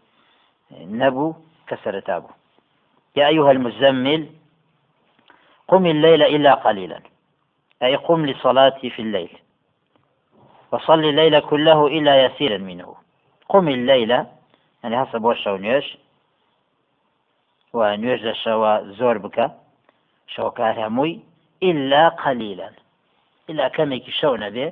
نبو 0.72 1.34
كسر 1.68 2.00
تابو 2.00 2.28
يا 3.16 3.28
أيها 3.28 3.52
المزمل 3.52 4.30
قم 5.68 5.86
الليل 5.86 6.22
إلا 6.24 6.54
قليلا. 6.54 7.00
أي 7.84 7.96
قم 7.96 8.26
لصلاتي 8.26 8.90
في 8.90 9.02
الليل. 9.02 9.38
وصل 10.72 11.00
الليل 11.00 11.40
كله 11.40 11.88
إلا 11.88 12.26
يسيرا 12.26 12.58
منه. 12.58 12.96
قم 13.50 13.68
الليل 13.68 14.10
يعني 14.84 15.06
حسب 15.06 15.24
وش 15.24 15.48
نيش 15.48 15.98
ونيش 17.74 18.22
الشوا 18.22 18.92
زور 18.92 19.18
بك. 19.18 19.52
شو 20.28 20.52
كارهموي 20.52 21.20
إلا 21.64 22.10
قليلا. 22.10 22.72
إلا 23.50 23.68
كمك 23.68 24.10
شو 24.10 24.36
نبي. 24.36 24.72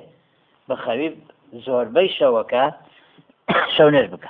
بخبيب 0.68 1.18
زور 1.52 1.84
بي 1.84 2.08
شوكا 2.08 2.72
شو 3.76 3.90
بك. 3.90 4.28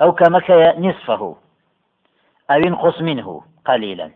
أو 0.00 0.12
كمك 0.12 0.50
نصفه. 0.78 1.36
أو 2.50 2.58
ينقص 2.58 3.00
منه 3.00 3.42
قليلا. 3.66 4.10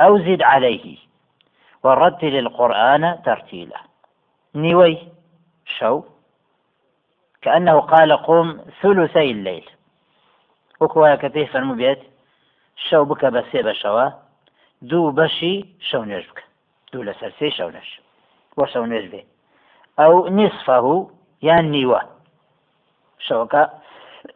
أو 0.00 0.18
زد 0.18 0.42
عليه. 0.42 1.09
ورتل 1.82 2.38
القرآن 2.38 3.22
ترتيلا. 3.24 3.80
نيوي 4.54 4.98
شو؟ 5.78 6.02
كأنه 7.42 7.80
قال 7.80 8.12
قم 8.12 8.60
ثلثي 8.82 9.30
الليل. 9.30 9.70
وكوا 10.80 11.14
كتير 11.14 11.46
فرمو 11.46 11.74
بيت 11.74 11.98
شو 12.76 13.04
بك 13.04 13.24
بسي 13.24 13.62
بشوا؟ 13.62 14.10
دو 14.82 15.10
بشي 15.10 15.66
شو 15.80 16.02
نجبك. 16.04 16.44
دو 16.92 17.02
لسرسي 17.02 17.50
شو 17.50 17.68
نج 17.68 17.88
وشو 18.56 18.84
نجبه. 18.84 19.24
أو 19.98 20.28
نصفه 20.28 21.10
يعني 21.42 21.68
نيوة. 21.68 22.02
شوكا. 23.18 23.80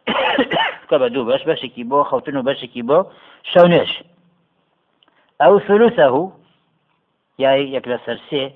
كبا 0.89 1.07
دو 1.07 1.25
بش 1.25 1.43
بشكي 1.43 1.83
بو 1.83 2.03
خوتنو 2.03 2.41
بشكي 2.41 2.81
بو 2.81 3.03
شو 3.43 3.65
نج 3.65 3.91
أو 5.41 5.59
ثلثه 5.59 6.31
يا 7.39 7.51
يك 7.51 7.87
لسرسي 7.87 8.51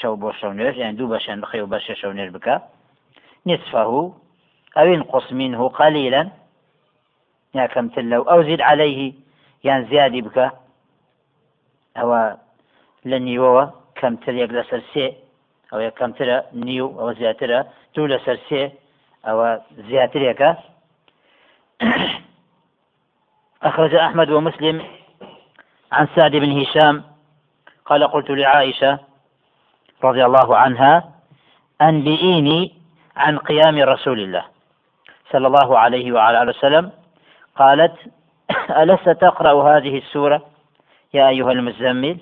شو 0.00 0.16
بو 0.16 0.32
شو 0.32 0.52
نج 0.52 0.76
يعني 0.76 0.96
دو 0.96 1.06
بشان 1.06 1.40
بخي 1.40 1.60
وبش 1.60 1.92
شو 1.92 2.10
نج 2.12 2.28
بك 2.28 2.62
نصفه 3.46 4.14
أو 4.78 4.86
ينقص 4.86 5.32
منه 5.32 5.68
قليلا 5.68 6.28
يا 7.54 7.66
كم 7.66 7.88
تلو 7.88 8.22
أو 8.22 8.42
زد 8.42 8.60
عليه 8.60 9.12
يعني 9.64 9.86
زيادة 9.90 10.20
بك 10.20 10.52
أو 11.96 12.36
لني 13.04 13.38
ووا 13.38 13.64
كم 13.94 14.16
تل 14.16 14.38
يقدر 14.38 14.62
سرسي 14.70 15.14
أو 15.72 15.80
يا 15.80 15.88
كم 15.88 16.12
ترى 16.12 16.42
نيو 16.52 17.00
أو 17.00 17.12
زيادة 17.12 17.66
تولى 17.94 18.18
سرسي 18.26 18.70
أو 19.24 19.58
زيادة 19.88 20.56
أخرج 23.62 23.94
أحمد 23.94 24.30
ومسلم 24.30 24.84
عن 25.92 26.08
سعد 26.16 26.30
بن 26.30 26.60
هشام 26.60 27.04
قال 27.86 28.06
قلت 28.06 28.30
لعائشة 28.30 28.98
رضي 30.04 30.24
الله 30.24 30.56
عنها 30.56 31.10
أنبئيني 31.82 32.74
عن 33.16 33.38
قيام 33.38 33.78
رسول 33.78 34.20
الله 34.20 34.44
صلى 35.32 35.46
الله 35.46 35.78
عليه 35.78 36.12
وعلى 36.12 36.42
آله 36.42 36.50
وسلم. 36.50 36.92
قالت 37.56 37.94
ألست 38.70 39.08
تقرأ 39.08 39.76
هذه 39.76 39.98
السورة 39.98 40.42
يا 41.14 41.28
أيها 41.28 41.52
المزمل؟ 41.52 42.18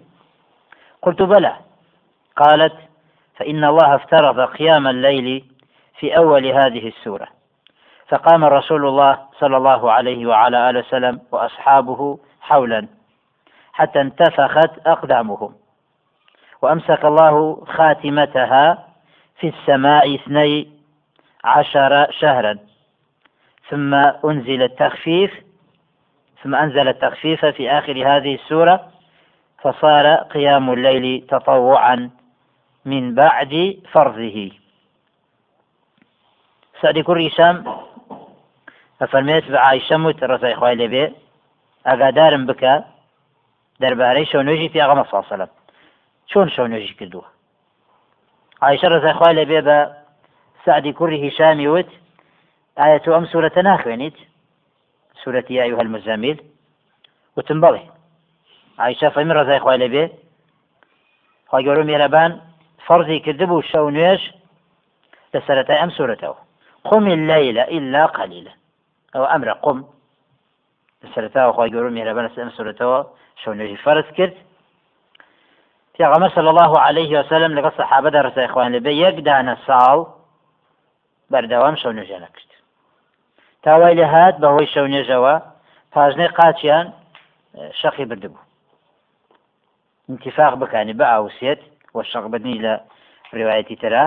قلت 1.02 1.23
بلى. 1.23 1.56
قالت 2.37 2.75
فإن 3.37 3.64
الله 3.64 3.94
افترض 3.94 4.40
قيام 4.40 4.87
الليل 4.87 5.44
في 5.99 6.16
أول 6.16 6.47
هذه 6.47 6.88
السورة. 6.88 7.28
فقام 8.09 8.44
رسول 8.44 8.87
الله 8.87 9.18
صلى 9.40 9.56
الله 9.56 9.92
عليه 9.92 10.26
وعلى 10.26 10.71
آله 10.71 10.80
وسلم 10.80 11.21
وأصحابه 11.33 12.18
حولا. 12.40 12.88
حتى 13.75 14.00
انتفخت 14.00 14.87
أقدامهم. 14.87 15.54
وأمسك 16.62 17.04
الله 17.04 17.64
خاتمتها 17.64 18.88
في 19.38 19.49
السماء 19.49 20.14
اثني 20.14 20.69
عشر 21.45 22.11
شهرا. 22.11 22.59
ثم 23.71 23.95
أنزل 23.95 24.62
التخفيف 24.62 25.33
ثم 26.43 26.54
أنزل 26.54 26.88
التخفيف 26.88 27.45
في 27.45 27.71
آخر 27.71 27.93
هذه 27.93 28.35
السورة 28.35 28.90
فصار 29.62 30.14
قيام 30.14 30.73
الليل 30.73 31.26
تطوعا 31.28 32.11
من 32.85 33.14
بعد 33.14 33.76
فرضه. 33.93 34.50
سعدي 36.81 37.02
كل 37.02 37.26
هشام 37.26 37.64
ئەفەرمێت 39.00 39.47
بە 39.52 39.59
عیشەم 39.69 40.02
وت 40.07 40.19
ڕزای 40.31 40.54
خی 40.61 40.75
لەبێ 40.81 41.04
ئاگادارم 41.87 42.43
دەربارەی 43.83 44.26
شەو 44.31 44.43
نوێژی 44.47 44.73
پیاغەمە 44.75 45.04
ساسەلم 45.12 45.50
چۆن 46.31 46.49
شەو 46.54 46.66
نوێژی 46.73 46.95
کردووە 46.99 47.26
عیشە 48.66 48.88
خی 49.19 49.35
لەبێ 49.40 49.61
بە 49.69 49.78
سعدی 50.64 50.93
کوڕی 50.99 51.19
هیشامی 51.25 51.66
وت 51.66 51.90
ئایا 52.81 52.99
تۆ 53.04 53.11
ئەم 53.16 53.25
سوورەتە 53.33 53.61
ناخوێنیت؟ 53.69 54.16
سوورەتی 55.21 55.61
ئاوی 55.61 55.78
هەلمزەمیل 55.81 56.38
وتم 57.37 57.59
بەڵێ 57.64 57.83
عیشە 58.85 59.09
فەمی 59.14 59.35
ڕزای 59.38 59.61
خی 59.64 59.78
لەبێ 59.83 60.04
خی 61.50 61.62
گەۆ 61.66 61.83
مێرەبان 61.90 62.33
فەرزی 62.87 63.21
کردبوو 63.26 63.66
شەو 63.71 63.87
نوێژ 63.97 64.23
لە 65.33 65.40
سەرەتای 65.47 65.81
ئەم 65.83 65.90
سوورەتەوە. 65.97 66.38
قم 66.85 67.07
الليل 67.07 67.59
إلا 67.59 68.07
قليلا 68.07 68.52
ئەو 69.14 69.25
ئەمرە 69.33 69.54
قم 69.64 69.85
سەرتاوە 71.14 71.52
خۆی 71.56 71.73
گەور 71.75 71.90
میێرەبەن 71.96 72.26
ئەم 72.37 72.50
سورەتەوە 72.56 73.00
شەو 73.40 73.52
نوێژی 73.58 73.82
فەرز 73.84 74.08
کرد. 74.16 74.37
پیاغەمە 75.94 76.28
صلى 76.34 76.50
الله 76.50 76.73
عليه 76.87 77.20
وسلم 77.20 77.52
لەگەڵ 77.58 77.73
سەحابەدا 77.78 78.20
ڕسای 78.26 78.49
خوان 78.52 78.70
لەبێ 78.76 78.92
یەک 79.04 79.16
دانە 79.28 79.56
ساڵ 79.66 79.99
بەردەوام 81.32 81.76
شەو 81.82 81.92
نوێژە 81.96 82.18
نەکرد 82.25 82.50
تاوای 83.64 83.96
لە 84.00 84.06
هات 84.14 84.34
بەهۆی 84.42 84.68
شەو 84.75 84.87
نوێژەوە 84.92 85.34
پاژنەی 85.94 86.34
قاچیان 86.38 86.87
شەقی 87.80 88.04
بردبوو 88.11 88.42
انتفاق 90.11 90.54
بکانی 90.62 90.94
بە 91.00 91.06
ئاوسێت 91.12 91.61
وە 91.94 92.02
شەق 92.12 92.25
بدنی 92.32 92.62
لە 92.64 92.75
ڕێوایەتی 93.37 93.76
ترە 93.82 94.04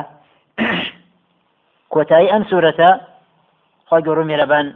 کۆتایی 1.94 2.32
ئەم 2.34 2.44
سوورەتە 2.50 2.90
خوا 3.88 3.98
گەۆ 4.06 4.24
میێرەبان 4.30 4.68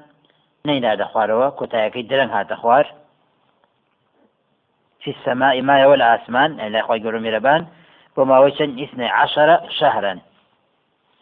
نەیدادە 0.67 1.05
خوارەوە 1.11 1.47
کۆتایەکەی 1.59 2.07
درەنگ 2.09 2.31
هاتە 2.37 2.55
خوار 2.61 2.85
في 5.01 5.09
السماء 5.15 5.61
ما 5.61 5.79
يولى 5.79 6.15
آسمان 6.15 6.59
يعني 6.59 6.77
يخوي 6.77 6.97
يقولون 6.99 7.21
ميربان 7.21 7.67
وما 8.17 8.39
وجن 8.39 8.83
اثني 8.83 9.07
عشر 9.09 9.69
شهرا 9.69 10.19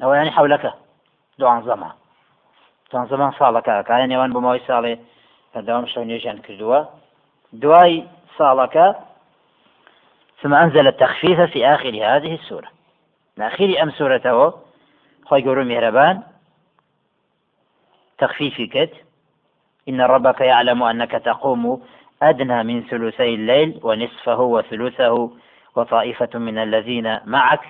أو 0.03 0.13
يعني 0.13 0.31
حولك 0.31 0.73
دو 1.39 1.47
عن 1.47 1.63
زمان 1.63 1.91
دو 2.91 2.97
عن 2.97 3.07
زمان 3.07 3.31
صالك 3.31 3.85
كان 3.85 4.11
يوان 4.11 4.33
بموي 4.33 4.59
صالي 4.67 4.99
فدوام 5.53 5.85
شون 5.85 6.09
يجان 6.09 6.37
كردوا 6.37 6.83
دواي 7.53 8.07
صالك 8.37 8.95
ثم 10.41 10.53
أنزل 10.53 10.87
التخفيف 10.87 11.41
في 11.41 11.67
آخر 11.67 11.89
هذه 11.89 12.35
السورة. 12.35 12.67
آخر 13.39 13.83
أم 13.83 13.91
سورته 13.91 14.53
خوي 15.25 15.39
يقولون 15.39 15.67
مهربان 15.67 16.23
تخفيف 18.17 18.61
كت 18.61 18.93
إن 19.89 20.01
ربك 20.01 20.41
يعلم 20.41 20.83
أنك 20.83 21.11
تقوم 21.11 21.81
أدنى 22.23 22.63
من 22.63 22.83
ثلثي 22.83 23.35
الليل 23.35 23.79
ونصفه 23.83 24.39
وثلثه 24.41 25.31
وطائفة 25.75 26.39
من 26.39 26.57
الذين 26.57 27.19
معك. 27.25 27.61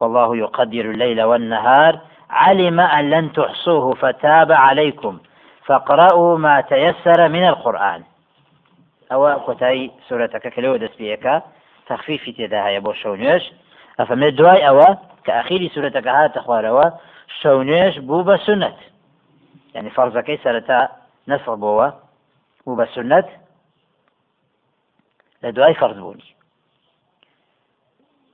والله 0.00 0.36
يقدر 0.36 0.80
الليل 0.80 1.22
والنهار. 1.22 1.98
علم 2.30 2.80
أن 2.80 3.10
لن 3.10 3.32
تحصوه 3.32 3.94
فتاب 3.94 4.52
عليكم. 4.52 5.18
فاقرأوا 5.64 6.38
ما 6.38 6.60
تيسر 6.60 7.28
من 7.28 7.48
القرآن. 7.48 8.02
أو 9.12 9.54
كتاي 9.54 9.90
سورة 10.08 10.26
كلو 10.26 10.76
دسبيك 10.76 11.42
تخفيف 11.86 12.30
تداها 12.38 12.68
يبو 12.68 12.92
شونيش. 12.92 13.52
أفهم 14.00 14.22
الدواي 14.22 14.68
أو 14.68 14.96
كأخير 15.24 15.70
سورة 15.74 15.88
كها 15.88 16.26
تخواروا 16.26 16.90
شونيش 17.42 17.98
بوب 17.98 18.36
سنة 18.36 18.72
يعني 19.74 19.90
فەرزەکەی 19.90 20.38
سەرەتا 21.30 21.38
نەسەڵبەوە 21.38 21.88
و 22.66 22.76
بە 22.76 22.86
سنت 22.94 23.28
لە 25.42 25.74
فەرز 25.80 25.98
بوونی 25.98 26.34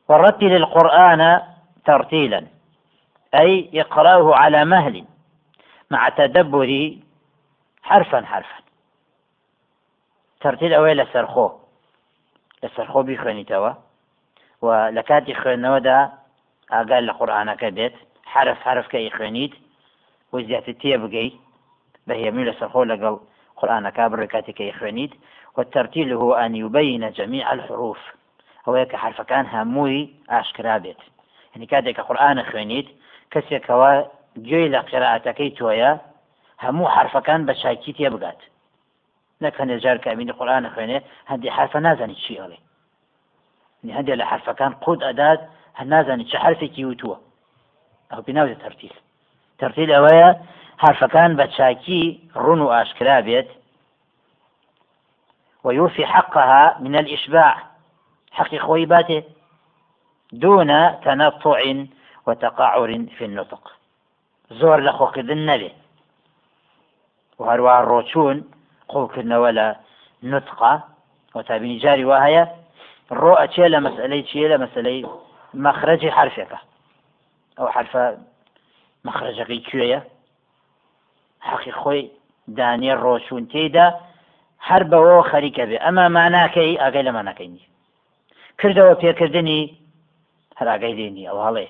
ورتل 0.09 0.53
القرآن 0.53 1.43
ترتيلا 1.87 2.47
أي 3.35 3.71
اقرأه 3.81 4.35
على 4.35 4.65
مهل 4.65 5.05
مع 5.91 6.09
تدبر 6.09 6.97
حرفا 7.83 8.21
حرفا. 8.21 8.67
تەرتیل 10.41 10.73
ئەوەی 10.75 10.95
لە 11.01 11.07
سەرخۆ 11.13 11.49
لە 12.63 12.69
سەرخۆ 12.77 13.01
بیخوێنیتەوە 13.09 13.73
و 14.63 14.69
لە 14.97 15.03
کاتی 15.09 15.35
خوێندنەوەدا 15.41 15.99
ئاگال 16.73 17.03
لە 17.09 17.13
قورآانەکە 17.19 17.69
بێت 17.77 17.95
حرف 18.33 18.59
حرفکە 18.67 18.99
خوێنیت 19.17 19.55
بۆ 20.31 20.37
زیاتر 20.47 20.75
هێمی 22.15 22.45
لە 22.49 22.55
سەرخۆ 22.59 22.83
لەگەڵ 22.93 23.15
قورآانەکە 23.59 24.05
بڕێکاتێکە 24.13 24.77
خوێنیت 24.79 25.13
والترتيل 25.57 26.13
هو 26.13 26.35
أن 26.35 26.55
يبين 26.57 27.11
جميع 27.11 27.53
الحروف. 27.53 28.01
هو 28.69 28.77
يك 28.77 28.97
حرف 28.97 29.21
كان 29.21 29.47
هموي 29.47 30.11
أشكرا 30.31 30.79
بيت. 30.79 30.97
يعني 31.53 31.67
كاتك 31.67 32.01
قرآن 32.01 32.43
خوينيت 32.43 32.89
كسيك 33.31 33.71
هو 33.71 34.07
جوي 34.37 34.69
لقراءتكي 34.69 35.51
تويا 35.51 36.01
همو 36.63 36.89
حرف 36.89 37.17
كان 37.17 37.47
بشاكي 37.47 37.93
تيبقات 37.93 38.41
نەکەنێ 39.45 39.77
جار 39.85 39.99
کە 40.03 40.09
ئەمینی 40.11 40.37
قورآانە 40.39 40.69
خوێنێ 40.75 40.99
هەندی 41.31 41.55
حرفە 41.57 41.79
نازانی 41.87 42.17
چی 42.23 42.35
ئەڵێ 42.41 42.59
هەندێک 43.97 44.17
لە 44.21 44.25
حرفەکان 44.31 44.73
قوت 44.85 45.01
ئەدات 45.07 45.41
هەر 45.79 45.87
نازانی 45.95 46.25
چه 46.31 46.37
حرفێکی 46.45 46.85
وتووە 46.89 47.17
ئەو 48.11 48.21
بناوێت 48.27 48.59
تەرتیل 48.65 48.95
تەرتیل 49.61 49.91
ئەوەیە 49.97 50.31
حرفەکان 50.83 51.31
بە 51.39 51.47
چاکی 51.57 52.05
ڕون 52.35 52.61
و 52.63 52.69
ئاشکرا 52.75 53.21
بێت. 53.27 53.49
ويوفي 55.65 56.05
حقها 56.05 56.77
من 56.81 56.95
الإشباع. 57.03 57.55
حق 58.33 58.57
خويباته 58.57 59.23
دون 60.33 60.71
تنطع 61.05 61.59
وتقعر 62.27 62.91
في 63.19 63.25
النطق. 63.25 63.73
زور 64.51 64.81
لخوكدن 64.81 65.47
نبي 65.47 65.73
وهروها 67.39 67.79
الروتون 67.81 68.45
نطقە 70.23 70.75
وتابینی 71.35 71.79
جاری 71.79 72.05
وا 72.05 72.19
هەیە. 72.27 72.45
ڕۆ 73.11 73.33
ئەچێ 73.41 73.67
لە 73.75 73.79
مەسئلەی 73.87 74.27
چیە؟ 74.29 74.47
لە 74.53 74.57
مەسلەی 74.65 75.07
مەخرەجی 75.65 76.15
حرفێکە. 76.17 76.59
ئەو 77.59 77.67
حرفە 77.75 78.05
مەخرەجەکەی 79.07 79.65
کوێیە؟ 79.69 80.01
حەقی 81.49 81.73
خۆی 81.81 82.03
دانێ 82.59 82.93
ڕۆچوون 83.03 83.45
تێدا 83.53 83.87
هەر 84.69 84.83
بەوە 84.91 85.19
خەریکە 85.31 85.65
بێ. 85.69 85.77
ئەمە 85.85 86.07
ماناکەی 86.17 86.79
ئاگەی 86.83 87.07
لە 87.09 87.13
مانەکەینی 87.17 87.65
کردەوە 88.61 88.95
پێکردنی 89.03 89.63
هەراگەی 90.59 90.95
دێنی 90.99 91.29
ئەو 91.29 91.39
هەڵێ 91.47 91.67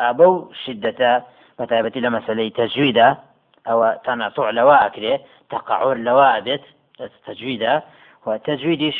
ئابە 0.00 0.26
و 0.32 0.36
شدەتە 0.62 1.12
بە 1.56 1.64
تایبەتی 1.70 2.04
لە 2.04 2.10
مەسلەی 2.16 2.54
تەجویدا 2.58 3.08
ئەوە 3.68 3.88
تەناتۆ 4.04 4.44
لەوە 4.58 4.76
ئەکرێ 4.84 5.14
تەقعور 5.50 5.96
لەوە 6.06 6.26
ئەبێت 6.34 6.64
تەجویدا. 7.26 7.74
تەجویدیش 8.46 8.96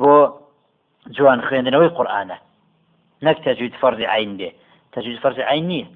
بۆ 0.00 0.14
جوان 1.16 1.40
خوێندنەوەی 1.46 1.94
قورآانە 1.96 2.36
نەک 3.26 3.38
تەجوید 3.46 3.74
فەرزی 3.80 4.06
عین 4.14 4.32
بێ. 4.38 4.50
تەجوید 4.94 5.18
فەرزی 5.24 5.44
عین 5.50 5.66
نییە. 5.70 5.86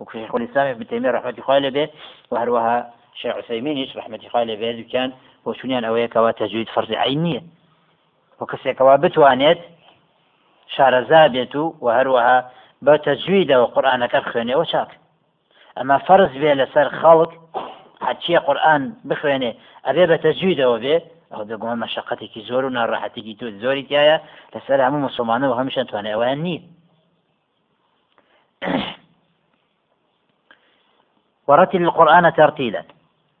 وكشيخ 0.00 0.34
الإسلام 0.34 0.66
ابن 0.66 0.86
تيمية 0.86 1.10
رحمة 1.10 1.30
الله 1.30 1.44
عليه 1.48 1.90
وهروها 2.30 2.92
شيخ 3.14 3.36
عثيمين 3.36 3.88
رحمة 3.96 4.16
الله 4.16 4.40
عليه 4.40 4.88
كان 4.92 5.12
بۆچونیان 5.44 5.84
ئەوەیە 5.84 6.08
کەوا 6.14 6.32
تەجوید 6.40 6.68
فەرزی 6.74 6.96
عین 7.04 7.20
نییە 7.26 7.42
بۆ 8.38 8.44
کەسێکەوە 8.50 8.94
بتوانێت 9.02 9.60
شارەزا 10.74 11.22
بێت 11.34 11.54
و 11.56 11.64
و 11.84 11.86
هەروەها 11.96 12.38
بە 12.84 12.94
تەجویدەوە 13.06 13.66
قورآانەکە 13.74 14.20
خوێنێەوە 14.28 14.64
چاک 14.72 14.90
ئەمە 15.76 15.96
فەرز 16.06 16.32
بێ 16.42 16.52
لەسەر 16.60 16.88
خەڵک 17.00 17.32
حچیە 18.06 18.40
قورآن 18.46 18.82
بخوێنێ 19.08 19.52
ئەبێ 19.86 20.04
بە 20.10 20.16
تەجویدەوە 20.24 20.76
بێ 20.84 20.96
ئەو 21.32 21.42
دەگومە 21.50 21.76
مەشقەتێکی 21.82 22.40
زۆر 22.48 22.62
و 22.64 22.74
ناڕاحەتێکی 22.76 23.34
تو 23.40 23.46
زۆری 23.62 23.88
تایە 23.90 24.16
لەسەر 24.54 24.78
هەموو 24.86 25.04
مسلمانەوە 25.06 25.58
هەمیشان 25.60 25.84
توانێ 25.90 26.10
ئەویان 26.12 26.40
نییە 26.46 26.62
ورتل 31.46 31.82
القرآن 31.82 32.34
ترتيلا. 32.34 32.82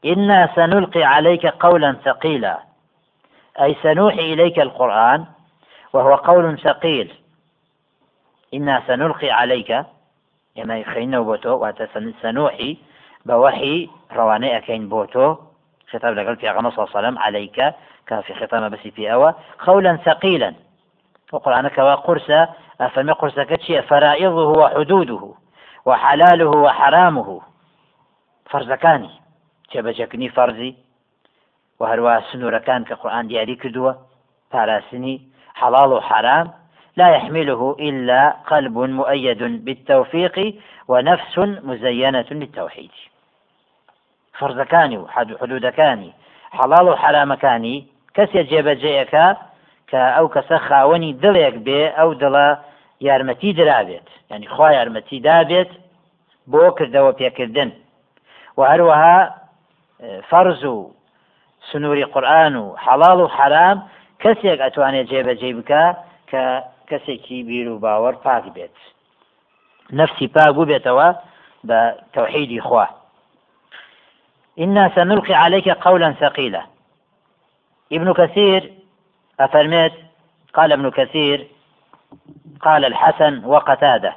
إنا 0.04 0.48
سنلقي 0.54 1.02
عليك 1.04 1.46
قولا 1.46 1.96
ثقيلا. 2.04 2.58
أي 3.60 3.76
سنوحي 3.82 4.32
إليك 4.32 4.60
القرآن 4.60 5.24
وهو 5.92 6.14
قول 6.14 6.58
ثقيل. 6.58 7.14
إنا 8.54 8.82
سنلقي 8.86 9.30
عليك 9.30 9.84
يما 10.56 10.78
يخينا 10.78 11.20
بوتو 11.20 11.72
سنوحي 12.22 12.76
بوحي 13.26 13.88
رواني 14.12 14.56
أكين 14.56 14.88
بوتو. 14.88 15.36
خطاب 15.90 16.14
لقل 16.14 16.36
في 16.36 16.50
غمصة 16.50 16.76
صلى 16.76 16.84
الله 16.84 16.96
عليه 16.96 17.08
وسلم 17.08 17.18
عليك 17.18 17.74
كان 18.06 18.20
في 18.20 18.34
ختام 18.34 18.68
بس 18.68 18.78
في 18.78 19.12
أوى. 19.12 19.34
قولا 19.66 19.96
ثقيلا. 19.96 20.54
وقرآن 21.32 21.68
كوا 21.68 21.94
قرصة 21.94 22.48
أفهم 22.80 23.12
قرصة 23.12 23.44
كتشي 23.44 23.82
فرائضه 23.82 24.48
وحدوده 24.48 25.34
وحلاله 25.84 26.48
وحرامه. 26.48 27.40
فرزكاني 28.50 29.10
جێبەجەکنی 29.72 30.34
فەرزی 30.36 30.72
و 31.80 31.82
هەروە 31.90 32.14
سنوورەکان 32.28 32.82
کە 32.88 32.94
قورآن 33.00 33.26
دیاری 33.26 33.56
کردووە 33.62 33.92
پاراسنی 34.52 35.16
حەڵاڵ 35.60 35.90
و 35.96 36.00
حرام 36.08 36.46
لا 36.96 37.08
يحمله 37.16 37.76
إلا 37.88 38.20
قلب 38.50 38.78
مؤيد 38.78 39.42
بالتوفيق 39.64 40.54
ونفس 40.88 41.38
مزينة 41.38 42.28
بالتوحيد 42.30 42.90
فرزكاني 44.38 44.98
وحدودكاني 44.98 46.12
حلال 46.50 46.88
وحرامكاني 46.88 47.86
كسي 48.14 48.42
جيب 48.42 48.68
جيك 48.68 49.16
كأو 49.88 50.28
كسا 50.28 50.58
خاوني 50.58 51.12
دليك 51.12 51.54
بي 51.54 51.88
أو 51.88 52.12
دلا 52.12 52.58
يارمتي 53.00 53.52
درابيت 53.52 54.08
يعني 54.30 54.48
خوا 54.48 54.70
يارمتي 54.70 55.18
دابيت 55.18 55.68
بو 56.46 56.70
كردو 56.70 57.12
بيكردن 57.12 57.70
وهروها 58.56 59.34
فەرز 60.30 60.64
و 60.64 60.90
سنووری 61.72 62.04
قورآن 62.04 62.56
و 62.56 62.76
حەڵاڵ 62.76 63.18
و 63.20 63.26
حرام 63.26 63.78
کەسێک 64.22 64.58
ئەتوانێت 64.64 65.06
جێبەجێ 65.10 65.50
بکە 65.58 65.84
کە 66.30 66.44
کەسێکی 66.90 67.38
بیر 67.48 67.68
و 67.68 67.80
باوەڕ 67.80 68.16
پاک 68.24 68.44
بێت. 68.54 68.76
نفسی 69.92 70.26
إنا 74.58 74.90
سنلقي 74.94 75.34
عليك 75.34 75.68
قولا 75.68 76.12
ثقيلا. 76.12 76.62
ابن 77.92 78.12
كثير 78.12 78.72
أفرمت 79.40 79.92
قال 80.54 80.72
ابن 80.72 80.90
كثير 80.90 81.46
قال 82.60 82.84
الحسن 82.84 83.44
وقتادة. 83.44 84.12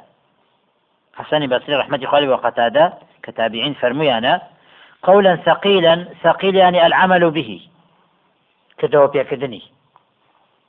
حسن 1.14 1.46
بصري 1.46 1.74
رحمة 1.74 1.96
الله 1.96 2.28
وقتادة. 2.28 2.92
كتابعين 3.22 3.74
فرميانا 3.74 4.42
قولا 5.02 5.36
ثقيلا 5.36 6.08
ثقيل 6.22 6.56
يعني 6.56 6.86
العمل 6.86 7.30
به. 7.30 7.68
كدوا 8.78 9.06
بيكدني 9.06 9.62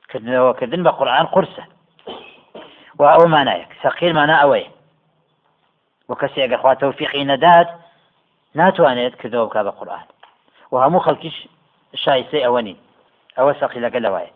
كدوا 0.10 0.52
كدن 0.52 0.84
بقرآن 0.84 1.26
قرصة 1.26 1.64
وأو 3.00 3.28
معناك 3.28 3.68
ثقيل 3.84 4.14
معناه 4.14 4.36
أوي. 4.36 4.66
وكسي 6.10 6.56
أخوة 6.56 6.74
توفيقي 6.74 7.24
ندات 7.24 7.70
ناتوانيت 8.54 9.16
كدوا 9.16 9.46
بك 9.46 9.58
بقرآن. 9.58 10.04
وهمو 10.72 11.00
خلقش 11.00 11.48
شايسي 11.94 12.46
أونين 12.46 12.78
أو 13.40 13.54
ثقيل 13.54 13.90
قال 13.90 14.08
واي 14.08 14.28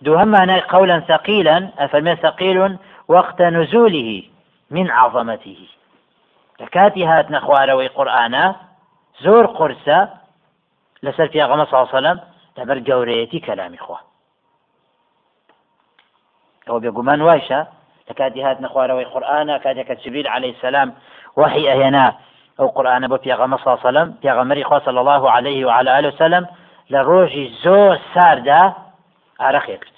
دوهم 0.00 0.28
معناه 0.28 0.62
قولا 0.68 1.00
ثقيلا 1.00 1.70
أفرمي 1.78 2.16
ثقيل 2.16 2.78
وقت 3.08 3.42
نزوله 3.42 4.22
من 4.70 4.90
عظمته. 4.90 5.68
لكاتي 6.60 7.04
هات 7.04 7.30
نخواروي 7.30 7.88
قرآنا 7.88 8.54
زۆر 9.24 9.46
قرسە 9.58 9.98
لەسەر 11.04 11.28
پیاغەمە 11.32 11.66
ساوسەلم 11.70 12.16
لەبەر 12.58 12.78
گەورەیەتی 12.88 13.40
کەلامی 13.46 13.78
خوا. 13.78 13.98
ئەو 16.66 16.80
بێگومان 16.82 17.20
وایشە 17.22 17.60
لە 18.08 18.12
کاتی 18.18 18.42
هات 18.42 18.58
نەخوارەوەی 18.64 19.10
قورآانە 19.12 19.54
کاتێکە 19.64 19.94
جبیل 20.02 20.26
عليه 20.28 20.52
السلام 20.56 20.88
وحی 21.36 21.64
ئەهێنا 21.70 22.06
ئەو 22.58 22.68
قورآانە 22.76 23.06
بۆ 23.12 23.16
پیاغەمە 23.24 23.58
ساوسەلم 23.64 24.08
پیاغەمەری 24.22 24.64
صلی 24.86 25.00
الله 25.04 25.30
عليه 25.36 25.66
وعلى 25.66 25.90
آله 25.98 26.08
وسلم 26.08 26.44
لە 26.92 27.00
ڕۆژی 27.08 27.46
زۆر 27.64 27.98
ساردا 28.14 28.62
عرەقی 29.40 29.76
کرد. 29.82 29.96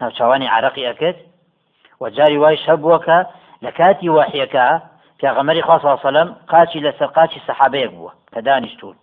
ناوچوانی 0.00 0.48
عرەقی 0.56 0.84
ئەکرد 0.88 1.18
و 2.00 2.10
جاری 2.10 2.36
وایش 2.36 2.62
هەبووە 2.70 2.98
لە 3.64 3.70
کاتی 3.78 4.08
وحیەکە 4.08 4.66
پیاغەمەری 5.18 5.62
خوا 5.66 5.96
سەلم 6.02 6.28
قاچی 6.52 6.80
لەسەر 6.86 7.08
قاچی 7.16 7.40
سەحابەیەک 7.46 7.92
بووە 7.96 8.12
کە 8.32 8.40
دانیشتون 8.46 8.96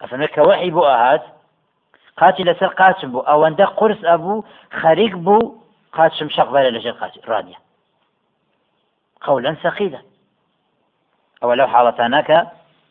ئەفەمە 0.00 0.28
کە 0.34 0.42
وەحی 0.48 0.70
بۆ 0.76 0.82
ئاهات 0.90 1.24
قاچی 2.20 2.44
لەسەر 2.48 2.70
قاچم 2.80 3.10
بوو 3.12 3.26
ئەوەندە 3.30 3.66
قرس 3.78 4.00
ئەبوو 4.10 4.44
خەریک 4.80 5.14
بوو 5.26 5.54
قاچم 5.96 6.28
شەقبەرە 6.36 6.70
لەژێر 6.76 6.96
قاچی 7.00 7.20
ڕانیە 7.30 7.58
قولا 9.26 9.52
سەقیلە 9.62 10.00
ئەوە 11.40 11.54
لەو 11.58 11.68
حاڵەتانەکە 11.74 12.38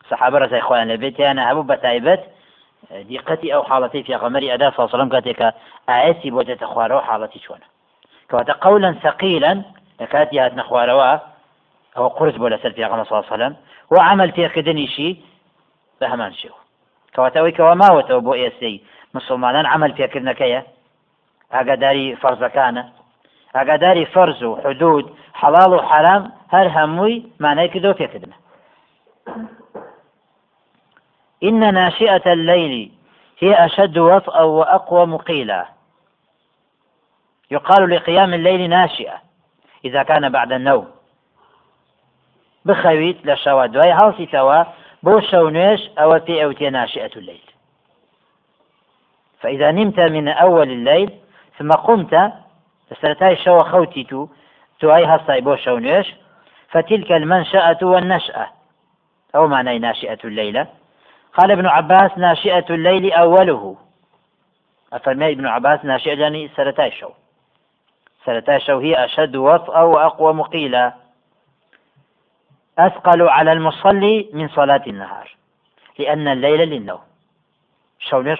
سەحابە 0.08 0.38
ڕزای 0.42 0.66
خۆیان 0.66 0.88
لەبێتیانە 0.92 1.42
هەبوو 1.48 1.68
بە 1.70 1.76
تایبەت 1.84 2.22
دیقەتی 3.08 3.52
ئەو 3.52 3.62
حاڵەتی 3.70 4.06
پێغەمەری 4.08 4.52
ئەدا 4.52 4.68
ساسەڵم 4.76 5.08
کاتێکە 5.14 5.48
ئاەتی 5.88 6.30
بۆ 6.34 6.40
دێتە 6.48 6.66
خوارەوە 6.72 7.02
حاڵەتی 7.08 7.40
چۆنە 7.44 7.68
کەواتە 8.28 8.54
قولا 8.64 8.90
ثقيلا 9.04 9.52
لە 10.00 10.06
کاتی 10.12 10.38
هات 10.38 10.52
نەخوارەوە 10.60 11.10
ئەوە 11.98 12.10
قرس 12.18 12.34
بۆ 12.40 12.46
لەسەر 12.54 12.72
پێغەمە 12.78 13.04
ساسەلم 13.10 13.52
و 13.90 13.96
عمل 14.08 14.30
پێکردنیشی 14.36 15.10
بە 16.00 16.06
هەمان 16.12 16.32
شێو 16.40 16.56
کەواتەوەی 17.14 17.56
کەەوە 17.56 17.74
ماوەتەوە 17.82 18.20
بۆ 18.26 18.32
ئێستەی 18.40 18.80
مسلمانان 19.14 19.66
عمل 19.66 19.90
پێکردنەکەیە 19.98 20.60
ئاگاداری 21.54 22.16
فەرزەکانە 22.22 22.84
ئاگاداری 23.54 24.04
فەرز 24.14 24.42
و 24.42 24.56
حدود 24.64 25.06
حەڵال 25.40 25.70
و 25.74 25.78
حرام 25.90 26.22
هەر 26.54 26.66
هەمووی 26.76 27.24
مانای 27.40 27.70
کردەوە 27.72 27.98
پێکردنە 28.00 28.36
إن 31.42 31.74
ناشئة 31.74 32.32
الليل 32.32 32.92
هي 33.38 33.54
أشد 33.66 33.98
وطئا 33.98 34.42
وأقوى 34.42 35.06
مقيلا. 35.06 35.66
يقال 37.50 37.90
لقيام 37.90 38.34
الليل 38.34 38.70
ناشئة 38.70 39.20
إذا 39.84 40.02
كان 40.02 40.28
بعد 40.28 40.52
النوم. 40.52 40.97
بخويت 42.64 43.26
لشوا 43.26 43.66
دواي 43.66 43.90
هاوسي 43.90 44.26
توا 44.26 44.64
بو 45.02 45.20
شونيش 45.20 45.80
أو 45.98 46.20
في 46.20 46.44
أوتي 46.44 46.70
ناشئة 46.70 47.10
الليل 47.16 47.42
فإذا 49.40 49.70
نمت 49.70 50.00
من 50.00 50.28
أول 50.28 50.70
الليل 50.70 51.10
ثم 51.58 51.70
قمت 51.70 52.32
فسرتاي 52.90 53.36
شوا 53.36 53.62
خوتيتو 53.62 54.28
تواي 54.80 55.04
هاستاي 55.04 55.40
بو 55.40 55.56
شونيش 55.56 56.14
فتلك 56.70 57.12
المنشأة 57.12 57.78
والنشأة. 57.82 58.46
أو 59.34 59.46
معنى 59.46 59.78
ناشئة 59.78 60.18
الليلة 60.24 60.66
قال 61.34 61.50
ابن 61.50 61.66
عباس 61.66 62.10
ناشئة 62.18 62.64
الليل 62.70 63.12
أوله. 63.12 63.76
أفرمي 64.92 65.32
ابن 65.32 65.46
عباس 65.46 65.84
ناشئة 65.84 66.20
يعني 66.20 66.50
سرتاي 66.56 66.90
شو. 66.90 67.08
سرتاي 68.24 68.60
شو 68.60 68.78
هي 68.78 69.04
أشد 69.04 69.36
وطأ 69.36 69.80
وأقوى 69.80 70.34
مقيلة 70.34 70.92
أثقل 72.78 73.28
على 73.28 73.52
المصلي 73.52 74.28
من 74.32 74.48
صلاة 74.48 74.82
النهار 74.86 75.36
لأن 75.98 76.28
الليل 76.28 76.60
للنوم. 76.68 77.00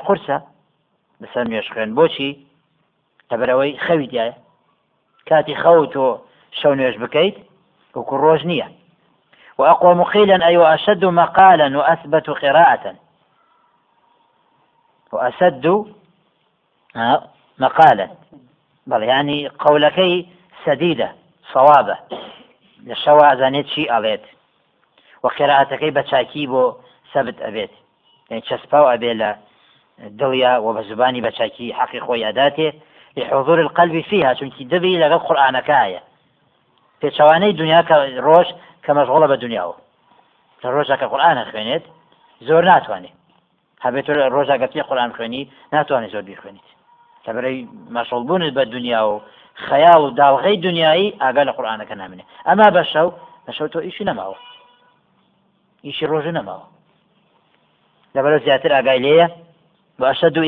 قرصة؟ 0.00 0.42
بس 1.20 1.36
نيش 1.36 1.72
خوێن 1.72 1.94
بۆچی 1.98 2.30
لەبەرەوەی 3.30 3.78
خەویتایە 3.86 4.34
کاتی 5.28 5.56
خەوت 5.62 5.96
و 5.96 6.18
شەو 6.58 6.74
نوێش 6.78 6.96
بکەیت 7.02 7.36
وەکو 7.96 8.14
ڕۆژ 8.24 8.42
نییە 8.50 8.68
وأقوى 9.58 9.94
مقيلا 9.94 10.46
أي 10.46 10.56
وأشد 10.56 11.04
مقالا 11.04 11.78
وأثبت 11.78 12.30
قراءة. 12.30 12.94
وأسد 15.12 15.84
مقالا. 17.58 18.08
بل 18.86 19.02
يعني 19.02 19.48
قولكي 19.48 20.28
سديدة 20.64 21.12
صوابة. 21.52 21.98
لە 22.88 22.94
شەوە 23.02 23.24
ئەزانێت 23.30 23.66
چی 23.72 23.82
ئەڵێت. 23.92 24.24
وە 25.22 25.30
خێراعاتەکەی 25.36 25.94
بە 25.96 26.02
چاکی 26.10 26.44
بۆ 26.52 26.64
سەبت 27.12 27.38
ئەبێت. 27.46 27.72
چەسپاو 28.48 28.90
ئەبێ 28.92 29.12
لە 29.20 29.30
دڵیا 30.20 30.54
وە 30.64 30.70
بە 30.76 30.82
زبانی 30.88 31.24
بە 31.26 31.30
چاکی 31.38 31.74
حەقی 31.78 32.00
خۆی 32.06 32.26
ئەداتێ 32.28 32.68
لحضور 33.16 33.58
القلبی 33.60 34.02
فيها 34.02 34.34
چونکی 34.34 34.68
دەبی 34.72 35.00
لەگەڵ 35.02 35.20
قورآانەکایە 35.26 36.00
پێچوانەی 37.00 37.56
دنیا 37.60 37.80
کە 37.88 37.96
ڕۆژ 38.26 38.48
کە 38.84 38.90
مەشغڵە 38.98 39.26
بە 39.32 39.36
دنیاوە. 39.44 39.76
لە 40.62 40.68
ڕۆژەکە 40.74 41.06
قورآانە 41.12 41.44
خوێنێت 41.50 41.84
زۆر 42.48 42.62
ناتوانێت. 42.70 43.16
هەبێت 43.84 44.06
ڕۆژاگەتی 44.34 44.86
قورآان 44.88 45.10
خوێنی 45.16 45.42
ناتوانێت 45.74 46.10
زۆر 46.14 46.24
بیخوێنیت. 46.30 46.68
تەبرەی 47.24 47.58
مەشغڵبوونت 47.96 48.52
بە 48.56 48.64
دنیا 48.74 49.02
و 49.10 49.14
خەیاڵ 49.66 50.00
و 50.04 50.14
داڵغەی 50.20 50.56
دنیایی 50.66 51.14
ئاگا 51.22 51.42
لە 51.48 51.52
قورآانەکە 51.56 51.94
نامێنێ 52.00 52.24
ئەما 52.48 52.68
بە 52.76 52.82
شەو 52.92 53.08
بە 53.46 53.52
شەو 53.56 53.68
تۆ 53.72 53.78
ئیشی 53.86 54.04
نەماوە 54.10 54.36
ئیشی 55.86 56.06
ڕۆژ 56.10 56.26
نەماوە 56.38 56.66
لەبەرە 58.14 58.38
زیاتر 58.44 58.70
ئاگای 58.72 59.00
لێیە 59.04 59.26
بەشە 60.00 60.28
دوو 60.34 60.44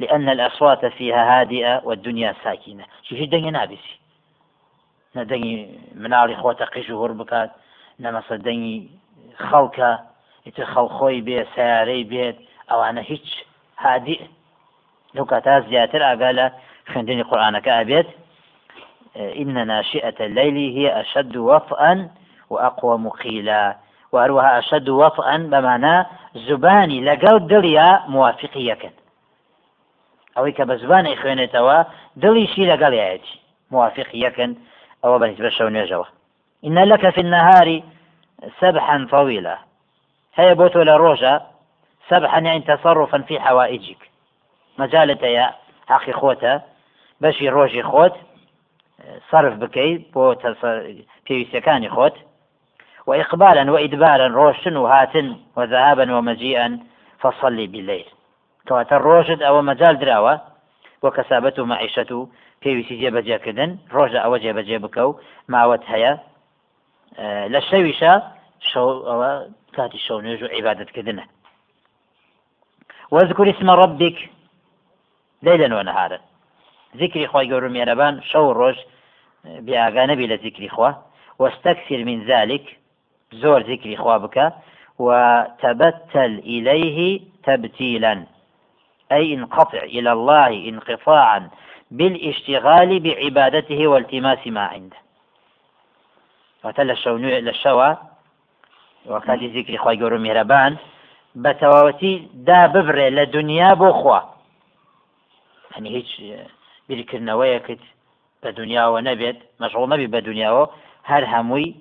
لأن 0.00 0.28
الأصوات 0.28 0.86
فيها 0.86 1.40
هادئة 1.40 1.80
والدنيا 1.84 2.34
ساكنة. 2.44 2.84
شي 3.02 3.26
دنيا 3.26 3.50
نابسي؟ 3.50 3.96
ندني 5.16 5.78
مناڵی 5.94 6.36
خۆتە 6.42 6.64
قیش 6.74 6.90
و 6.90 7.08
هڕ 7.08 7.12
بکات 7.12 7.50
نەمەسە 8.04 8.34
دەنگی 8.46 8.78
خەڵکە 9.48 9.90
ئیتر 10.46 10.66
خەڵخۆی 10.72 11.24
بێ 11.26 11.38
سیارەی 11.54 12.04
بێت 12.12 12.36
ئەوانە 12.70 13.02
هیچ 13.10 13.28
هادی 13.76 14.20
لەو 15.14 15.24
کاتا 15.24 15.60
زیاتر 15.60 16.02
ئاگا 16.02 16.30
لە 16.38 16.46
خوێندنی 16.90 17.24
إن 19.16 19.66
ناشئة 19.66 20.14
الليل 20.20 20.56
هي 20.76 21.00
أشد 21.00 21.36
وطئا 21.36 22.08
وأقوى 22.50 22.98
مقيلا. 22.98 23.76
وهروها 24.12 24.58
أشد 24.58 24.88
وطئا 24.88 25.36
بمعنى 25.36 26.06
زباني 26.34 27.00
لقل 27.00 27.46
دليا 27.46 28.02
موافقية 28.08 28.78
ئەوەی 30.36 30.52
کە 30.52 30.64
بە 30.68 30.74
زبانی 30.82 31.16
خوێنێتەوە 31.20 31.78
دڵیشی 32.22 32.68
لەگەڵایەتی 32.70 33.34
موافق 33.70 34.08
یەکن 34.14 34.50
ئەوە 35.02 35.16
بەنسبە 35.22 35.50
شەو 35.56 35.68
نوێژەوە 35.74 36.06
إن 36.66 36.78
لك 36.78 37.10
في 37.10 37.20
النهار 37.20 37.82
سبحا 38.60 39.06
طويلا. 39.10 39.56
هي 40.38 40.54
بوتو 40.54 40.82
لروجا. 40.82 41.34
سبحا 42.08 42.38
يعني 42.38 42.60
تصرفا 42.60 43.18
في 43.18 43.40
حوائجك. 43.40 43.98
مجالة 44.78 45.26
يا 45.26 45.54
حقي 45.88 46.12
خوتا 46.12 46.62
بشي 47.20 47.48
روجي 47.48 47.82
خوت 47.82 48.12
صرف 49.30 49.54
بكي 49.54 49.96
بو 50.14 50.34
بيوسكاني 51.28 51.88
خوت. 51.88 52.14
وإقبالا 53.06 53.72
وإدبارا 53.72 54.26
روشن 54.26 54.76
وهاتن 54.76 55.36
وذهابا 55.56 56.16
ومجيئا 56.16 56.80
فصلي 57.20 57.66
بالليل. 57.66 58.06
کەواتە 58.66 58.96
ڕۆژت 59.06 59.40
ئەوە 59.46 59.62
مەجال 59.70 59.94
دراوە 60.02 60.34
بۆ 61.02 61.08
کەسابەت 61.16 61.56
و 61.58 61.68
معیشەت 61.72 62.10
و 62.12 62.28
پێویستی 62.62 63.00
جێبەجێکردن 63.02 63.70
ڕۆژە 63.94 64.20
ئەوە 64.24 64.38
جێبەجێ 64.44 64.78
بکە 64.84 65.02
و 65.08 65.18
ماوەت 65.52 65.84
هەیە 65.92 66.12
لە 67.52 67.60
شەویشە 67.68 68.14
شەو 68.70 68.88
ئەوە 69.08 69.30
کاتی 69.76 70.00
شەو 70.06 70.18
نوێژ 70.24 70.40
و 70.42 70.52
عیبادتکردنە 70.54 71.24
وەذكر 73.10 73.50
اسم 73.50 73.70
ربك. 73.70 74.30
ليلا 75.42 75.76
ونهارا. 75.76 76.18
ذكري 76.96 77.26
خواي 77.26 77.52
قولوا 77.52 77.68
ميربان 77.68 78.22
شو 78.22 78.50
الروج 78.50 78.76
بأغانى 79.44 80.16
بلا 80.16 80.34
ذكري 80.34 80.68
خوا 80.68 80.90
واستكثر 81.38 82.04
من 82.04 82.24
ذلك 82.24 82.78
زور 83.32 83.60
ذكري 83.60 83.96
خوا 83.96 84.16
بك. 84.16 84.52
وتبتل 84.98 86.38
إليه 86.38 87.20
تبتيلا. 87.44 88.24
أي 89.12 89.34
انقطع 89.34 89.78
إلى 89.78 90.12
الله 90.12 90.68
انقطاعا 90.68 91.50
بالاشتغال 91.90 93.00
بعبادته 93.00 93.86
والتماس 93.86 94.46
ما 94.46 94.60
عنده. 94.60 94.96
وتلا 96.64 96.92
الشونو 96.92 97.28
للشوا 97.28 97.94
وكان 99.06 99.46
ذكر 99.46 99.76
خوي 99.76 99.96
جورو 99.96 100.18
مهربان 101.36 101.54
بتواوتي 101.54 102.28
دا 102.34 102.66
ببري 102.66 103.10
لدنيا 103.10 103.74
بوخوا 103.74 104.20
يعني 105.72 105.90
هيك 105.90 106.06
بیرکردنەوەیەکت 106.88 107.82
بە 108.42 108.50
دنیاوە 108.60 109.00
نەبێت 109.08 109.38
مەشغڵ 109.60 109.84
نەبی 109.92 110.08
بە 110.14 110.20
دنیاوە 110.28 110.64
هەر 111.10 111.24
هەمووی 111.32 111.74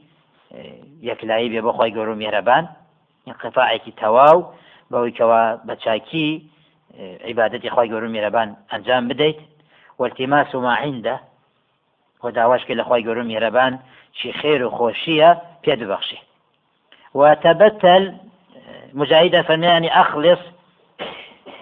یەکلایی 1.10 1.52
بێ 1.54 1.62
بۆ 1.65 1.72
خۆی 1.78 1.94
گەور 1.96 2.10
و 2.10 2.20
میێرەبان 2.22 2.65
قفاعێکی 3.41 3.91
تەواو 4.02 4.39
بەوەی 4.91 5.15
کەەوە 5.18 5.41
بە 5.68 5.76
چاکی 5.84 6.30
عیبادەتی 7.28 7.70
خی 7.76 7.89
گەور 7.91 8.04
میێرەبان 8.15 8.50
ئەنجام 8.72 9.04
بدەیت. 9.10 9.39
والتیماس 10.00 10.56
و 10.56 10.62
ما 10.62 10.74
عنده 10.74 11.20
و 12.24 12.32
داواشکە 12.32 12.74
لە 12.80 12.84
خی 12.88 13.04
گەور 13.06 13.20
میێرەبان 13.30 13.74
چی 14.18 14.34
خێر 14.39 14.62
و 14.62 14.70
خۆشیە 14.78 15.32
پێ 15.63 15.74
دبەخشی 15.82 16.20
وتبتل 17.15 18.04
مجاهدة 18.93 19.41
فناني 19.41 20.01
أخلص 20.01 20.39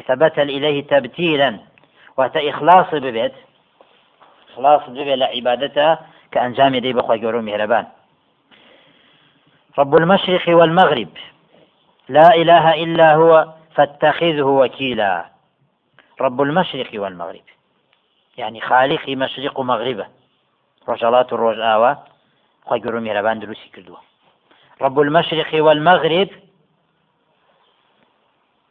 تبتل 0.08 0.50
إليه 0.50 0.88
تبتيلا 0.88 1.60
وتا 2.18 2.50
إخلاص 2.50 2.86
ببيت 2.94 3.34
إخلاص 4.54 4.90
ببيت 4.90 5.18
لعبادته 5.18 5.98
كأنجام 6.32 6.76
يدي 6.76 6.94
بخوة 6.94 7.16
جورو 7.16 7.42
مهربان. 7.42 7.86
رب 9.80 9.96
المشرق 9.96 10.44
والمغرب 10.48 11.10
لا 12.10 12.36
إله 12.36 12.84
إلا 12.84 13.16
هو 13.16 13.54
فاتخذه 13.76 14.42
وكيلا. 14.42 15.26
رب 16.22 16.42
المشرق 16.42 16.90
والمغرب 16.94 17.42
يعني 18.38 18.62
خالق 18.62 19.10
مشرق 19.10 19.60
ومغربة. 19.60 20.08
ڕۆژەڵات 20.88 21.30
و 21.34 21.38
ڕۆژ 21.42 21.58
ئاوە 21.66 21.92
خی 22.68 22.80
گەۆ 22.84 23.00
میێرەبان 23.06 23.38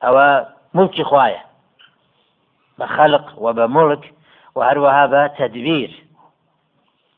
أو 0.05 0.47
ملك 0.75 1.03
خوايا 1.03 1.43
بخلق 2.79 3.35
وبملك 3.39 4.15
وهروها 4.55 5.07
بتدبير. 5.07 6.03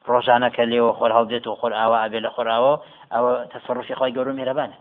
ڕۆژانەکە 0.08 0.64
لێوە 0.70 0.92
خۆر 0.98 1.10
هەڵدێت 1.16 1.46
و 1.46 1.58
خۆر 1.60 1.72
ئاوا 1.72 1.98
ئەبێ 2.04 2.20
لە 2.26 2.30
خۆراوە 2.36 2.74
ئەوە 3.12 3.32
تەسەڕفی 3.52 3.94
خۆی 3.98 4.14
گەورو 4.16 4.36
میهرەبانە 4.38 4.76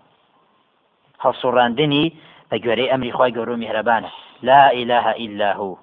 هەڵسوڕاندنی 1.23 2.05
بە 2.51 2.57
لا 4.43 4.63
إله 4.81 5.05
إلا 5.25 5.49
هو. 5.53 5.77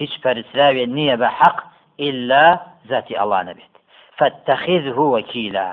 هیچ 0.00 0.12
پەرسراوێ 0.22 0.84
نییە 0.96 1.16
بە 1.22 1.28
حەق 1.38 1.58
إلا 2.00 2.60
ذاتي 2.88 3.14
الله 3.22 3.42
نبيت. 3.42 3.74
فاتخذه 4.18 4.98
وكيلا. 4.98 5.68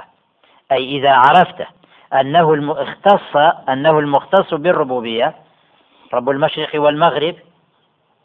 أي 0.72 0.84
إذا 0.98 1.14
عرفت 1.14 1.60
أنه 2.14 2.54
المختص 2.54 3.36
أنه 3.70 4.00
المختص 4.00 4.54
بالربوبية 4.54 5.34
رب 6.14 6.30
المشرق 6.30 6.76
والمغرب 6.76 7.36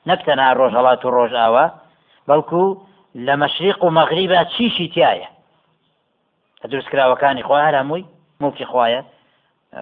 الروج 0.07 0.77
الله 0.77 0.99
الروج 1.05 1.35
آوا 1.35 1.69
بلكو 2.29 2.77
لە 3.15 3.35
مەشریق 3.43 3.85
و 3.85 3.91
مەغریبە 3.91 4.45
چیشی 4.57 4.89
تایە. 4.95 5.29
دروستکراوەکانی 6.69 7.43
خوا 7.43 7.59
هەر 7.67 7.75
هەمووی 7.81 8.05
موکی 8.41 8.65
خوایە 8.65 9.03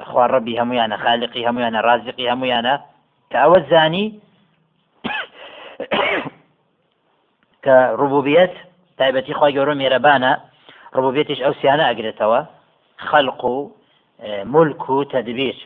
خوا 0.08 0.28
ڕەبی 0.28 0.58
هەمویانە 0.60 0.96
خالقی 1.04 1.46
هەمویانە 1.48 1.80
ڕازقی 1.88 2.30
هەمویانە 2.32 2.74
کە 3.30 3.36
ئەوە 3.42 3.58
زانی 3.70 4.06
کە 7.64 7.76
ڕوبوبیت 8.00 8.54
تایبەتی 8.98 9.34
خی 9.38 9.52
گەورە 9.56 9.74
مێرەبانە 9.80 10.32
ڕبوبێتش 10.96 11.40
ئەو 11.44 11.54
سیانە 11.60 11.84
ئەگرێتەوە 11.88 12.40
خەلق 13.08 13.44
و 13.44 13.70
ملك 14.54 14.90
و 14.90 15.04
تدبير 15.04 15.56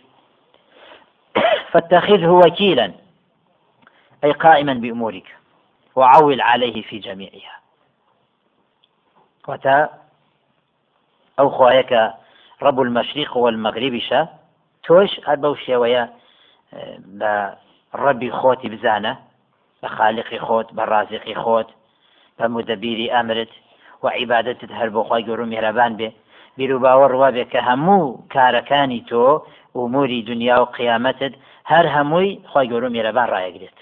فاتخذه 1.73 2.29
وكيلا 2.29 2.93
أي 4.25 4.33
قائما 4.33 4.75
بأمورك 4.75 5.37
وعول 5.97 6.41
عليه 6.41 6.83
في 6.83 6.99
جميعها. 6.99 7.61
وتا 9.49 9.89
أو 11.39 11.51
خوايك 11.51 12.13
رب 12.63 12.81
المشرق 12.81 13.37
والمغرب 13.37 13.99
شا 13.99 14.29
توش 14.85 15.21
هاد 15.27 15.45
ويا 15.69 16.23
بە 17.21 17.33
ڕەبی 18.03 18.31
خۆتی 18.39 18.69
بزانە 18.73 19.13
بە 19.81 19.89
خالقی 19.97 20.41
خۆت 20.47 20.69
بە 20.77 20.83
ڕازقی 20.93 21.37
خۆت 21.43 21.69
بە 22.39 22.45
مدەبیری 22.55 23.13
ئەمرت 23.15 23.53
و 24.03 24.05
عیباەتت 24.17 24.71
هەر 24.79 24.89
بۆ 24.95 25.03
گەور 25.27 25.41
و 25.41 25.51
میێرەبان 25.53 25.93
بێ 25.99 26.09
بیر 26.57 26.71
و 26.75 26.83
باوەڕ 26.85 27.13
وا 27.21 27.31
بێ 27.37 27.45
کە 27.53 27.61
هەموو 27.69 28.19
کارەکانی 28.35 29.05
تۆ 29.11 29.25
ئوموری 29.75 30.23
دنیا 30.23 30.57
و 30.63 30.67
قیامەتت 30.79 31.35
هەر 31.73 31.87
هەمووی 31.95 32.39
خی 32.51 32.67
گەور 32.71 32.85
و 32.85 32.93
میێرەبان 32.95 33.29
ڕایەگرێت. 33.35 33.79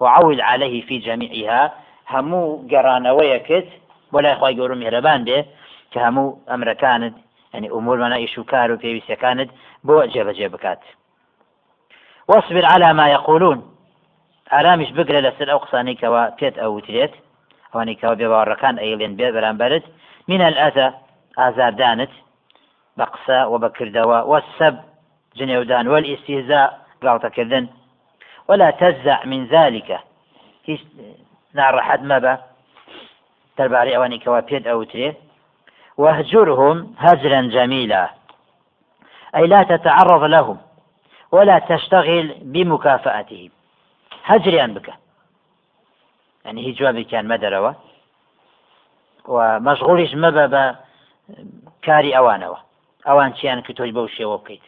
وعول 0.00 0.40
عليه 0.40 0.82
في 0.86 0.98
جميعها 1.06 1.72
همو 2.06 2.68
گەڕانەوەیەکت 2.72 3.68
بۆ 4.12 4.18
لای 4.24 4.34
خی 4.40 4.54
گەورم 4.58 4.78
مهرەبان 4.82 5.20
بێ 5.28 5.38
کە 5.92 5.98
هەموو 6.06 6.36
ئەمرەکانت 6.50 7.14
ینی 7.54 7.68
ئومورمەە 7.74 8.18
ئیش 8.22 8.38
و 8.38 8.44
کار 8.44 8.68
و 8.72 8.80
پێویستەکانت 8.82 9.50
بۆ 9.86 9.96
جێبەجێ 10.12 10.48
بکات. 10.54 10.82
واصبر 12.28 12.64
على 12.64 12.92
ما 12.92 13.06
يقولون 13.08 13.58
ئارامیش 14.52 14.90
بگرە 14.98 15.20
لەسەر 15.26 15.48
ئەو 15.50 15.60
قسانەی 15.64 15.98
کەەوە 16.00 16.22
پێت 16.38 16.56
ئەوترێت. 16.62 17.14
ئەوانەی 17.70 17.98
کەەوە 18.00 18.16
بێباڕەکان 18.20 18.76
ئەیڵێن 18.82 19.12
بێ 19.18 19.28
بەرامبەرت. 19.34 19.84
من 20.28 20.40
الأذى 20.50 20.88
ئازاردانت. 21.38 22.12
بە 23.00 23.06
قسە 23.14 23.38
و 23.52 23.54
بەکردەوە 23.62 24.18
وەسەب 24.32 24.76
جنێودان 25.38 25.86
وەئیسیزا 25.92 26.62
گاڵتەکردن 27.04 27.64
ولا 28.48 28.70
تزع 28.70 29.18
من 29.30 29.46
ذلك. 29.54 29.88
هیچ 30.68 30.80
ناڕەحەت 31.58 32.02
مەبە 32.10 32.34
دەربارەی 33.56 33.94
ئەوانی 33.96 34.22
کەوا 34.24 34.40
پێت 34.48 34.64
ئەوترێ 34.70 35.10
واهجرهم 36.02 36.76
هجرا 36.98 37.40
جميلا. 37.56 38.04
أي 39.36 39.46
لا 39.46 39.62
تتعرض 39.62 40.22
لهم 40.22 40.58
ولا 41.32 41.58
تشتغل 41.58 42.26
بمكافأتهم 42.42 43.50
هجريان 44.24 44.74
بك. 44.74 44.88
يعني 46.44 46.66
هي 46.66 46.72
جوابي 46.72 47.04
كان 47.04 47.28
مدروا 47.28 47.72
ومشغولش 49.28 50.14
مبا 50.14 50.76
كاري 51.82 52.16
أوانوا. 52.16 52.56
أوان 53.08 53.34
شيان 53.34 53.62
كتوج 53.62 53.90
بوشي 53.90 54.24
وبكيت 54.24 54.60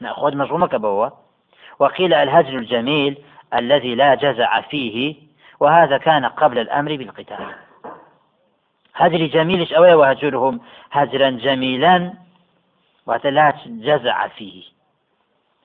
نأخذ 0.00 0.36
مشغول 0.36 0.60
مكبوا 0.60 1.08
وقيل 1.78 2.14
الهجر 2.14 2.58
الجميل 2.58 3.18
الذي 3.54 3.94
لا 3.94 4.14
جزع 4.14 4.60
فيه 4.60 5.14
وهذا 5.60 5.98
كان 5.98 6.26
قبل 6.26 6.58
الأمر 6.58 6.96
بالقتال. 6.96 7.54
هجر 8.94 9.26
جميل 9.26 9.74
أوي 9.74 9.94
وهجرهم 9.94 10.60
هجرا 10.92 11.30
جميلا 11.30 12.14
ولا 13.06 13.52
جزع 13.66 14.28
فيه. 14.28 14.62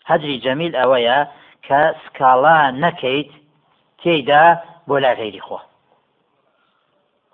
هجر 0.06 0.36
جميل 0.36 0.76
أويا 0.76 1.32
كسكالا 1.64 2.72
نكيت 2.72 3.32
تيدا 4.04 4.62
بولا 4.88 5.14
غير 5.14 5.40
خوا 5.40 5.60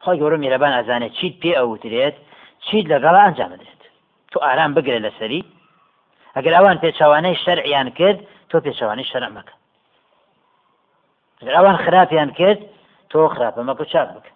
خۆی 0.04 0.20
گەورە 0.22 0.38
میرەبان 0.44 0.74
ئەزانێت 0.78 1.14
چیت 1.18 1.36
پێ 1.42 1.52
ئەوترێت 1.60 2.16
چیت 2.66 2.86
لەگەڵ 2.92 3.16
ئەنجام 3.22 3.50
بدرێت 3.54 3.81
تو 4.32 4.38
ئارام 4.46 4.72
بگرێ 4.78 5.00
لەسەری. 5.06 5.42
ئەگەر 6.36 6.54
ئەوان 6.58 6.78
پێچوانەی 6.84 7.40
شەرعیان 7.44 7.90
کرد 7.98 8.20
تۆ 8.50 8.56
پێچەوانی 8.66 9.10
شەرع 9.12 9.30
مەکە. 9.36 9.56
ئەوان 11.58 11.78
خراپیان 11.84 12.30
کرد 12.40 12.60
تۆ 13.12 13.20
خراپە 13.34 13.62
مەکە 13.70 13.86
چاک 13.92 14.10
بکە. 14.16 14.32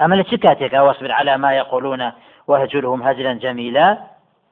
ئەمە 0.00 0.14
لە 0.20 0.24
چ 0.30 0.32
کاتێک 0.44 0.74
واصبر 0.86 1.10
على 1.18 1.34
ما 1.44 1.50
يقولون 1.60 2.02
وهجرهم 2.48 3.00
هجرا 3.08 3.32
جميلا 3.44 3.88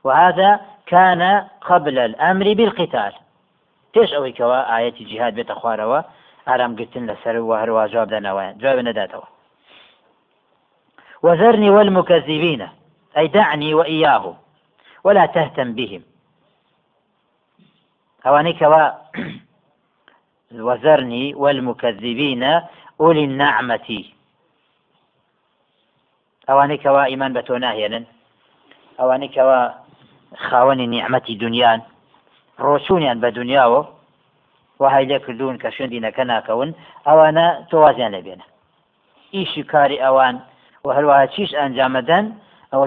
وهذا 0.07 0.50
كان 0.92 1.22
قبل 1.68 1.96
الأمر 1.98 2.46
بالقتال. 2.59 3.12
پێش 3.96 4.11
ئەوەی 4.14 4.37
کەەوە 4.38 4.61
ئاەتی 4.70 5.05
جیهاد 5.11 5.33
بێتە 5.38 5.55
خوارەوە 5.61 6.00
ئارام 6.48 6.72
گرتن 6.79 7.05
لەسەر 7.11 7.37
و 7.37 7.52
هەروە 7.61 7.83
جواب 7.92 8.09
دەنەوەیان 8.14 8.55
جواب 8.62 8.79
نەداتەوە 8.88 9.26
وذرني 11.24 11.70
والمكذبين. 11.70 12.62
أي 13.16 13.26
دعني 13.29 13.74
وإياهم 13.74 14.37
ولا 15.05 15.26
تهتم 15.26 15.72
بهم. 15.72 16.02
والمكذبینە 21.42 22.52
ئولی 23.00 23.24
النعمەتی 23.29 24.02
ئەوانەی 26.48 26.79
کەوا 26.85 27.02
ئیمان 27.11 27.33
بە 27.37 27.42
تۆ 27.46 27.55
ناهێنن 27.64 28.05
ئەوانەی 28.98 29.33
کەوا 29.37 29.61
خاوەنی 30.46 30.87
نیعممەتی 30.94 31.38
دنیاان 31.44 31.81
ڕۆچوونیان 32.64 33.18
دنیاوە 33.38 33.81
وهای 34.81 35.07
لێ 35.11 35.18
کردوون 35.24 35.57
کە 35.62 35.68
شوێندینەکە 35.76 36.24
ناکەون 36.33 36.70
ئەوانە 37.07 37.46
تۆوازیان 37.70 38.12
لەبێنە 38.16 38.46
ئیشی 39.35 39.62
کاری 39.72 40.02
ئەوان 40.05 40.37
و 40.85 40.88
هەروەها 40.96 41.26
چیش 41.35 41.50
ئەنجامەدەن 41.59 42.24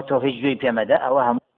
تۆ 0.08 0.14
هیچ 0.26 0.36
گوێی 0.42 0.60
پێمەدە 0.62 0.96
ئەوە 1.04 1.22
هەموو 1.28 1.49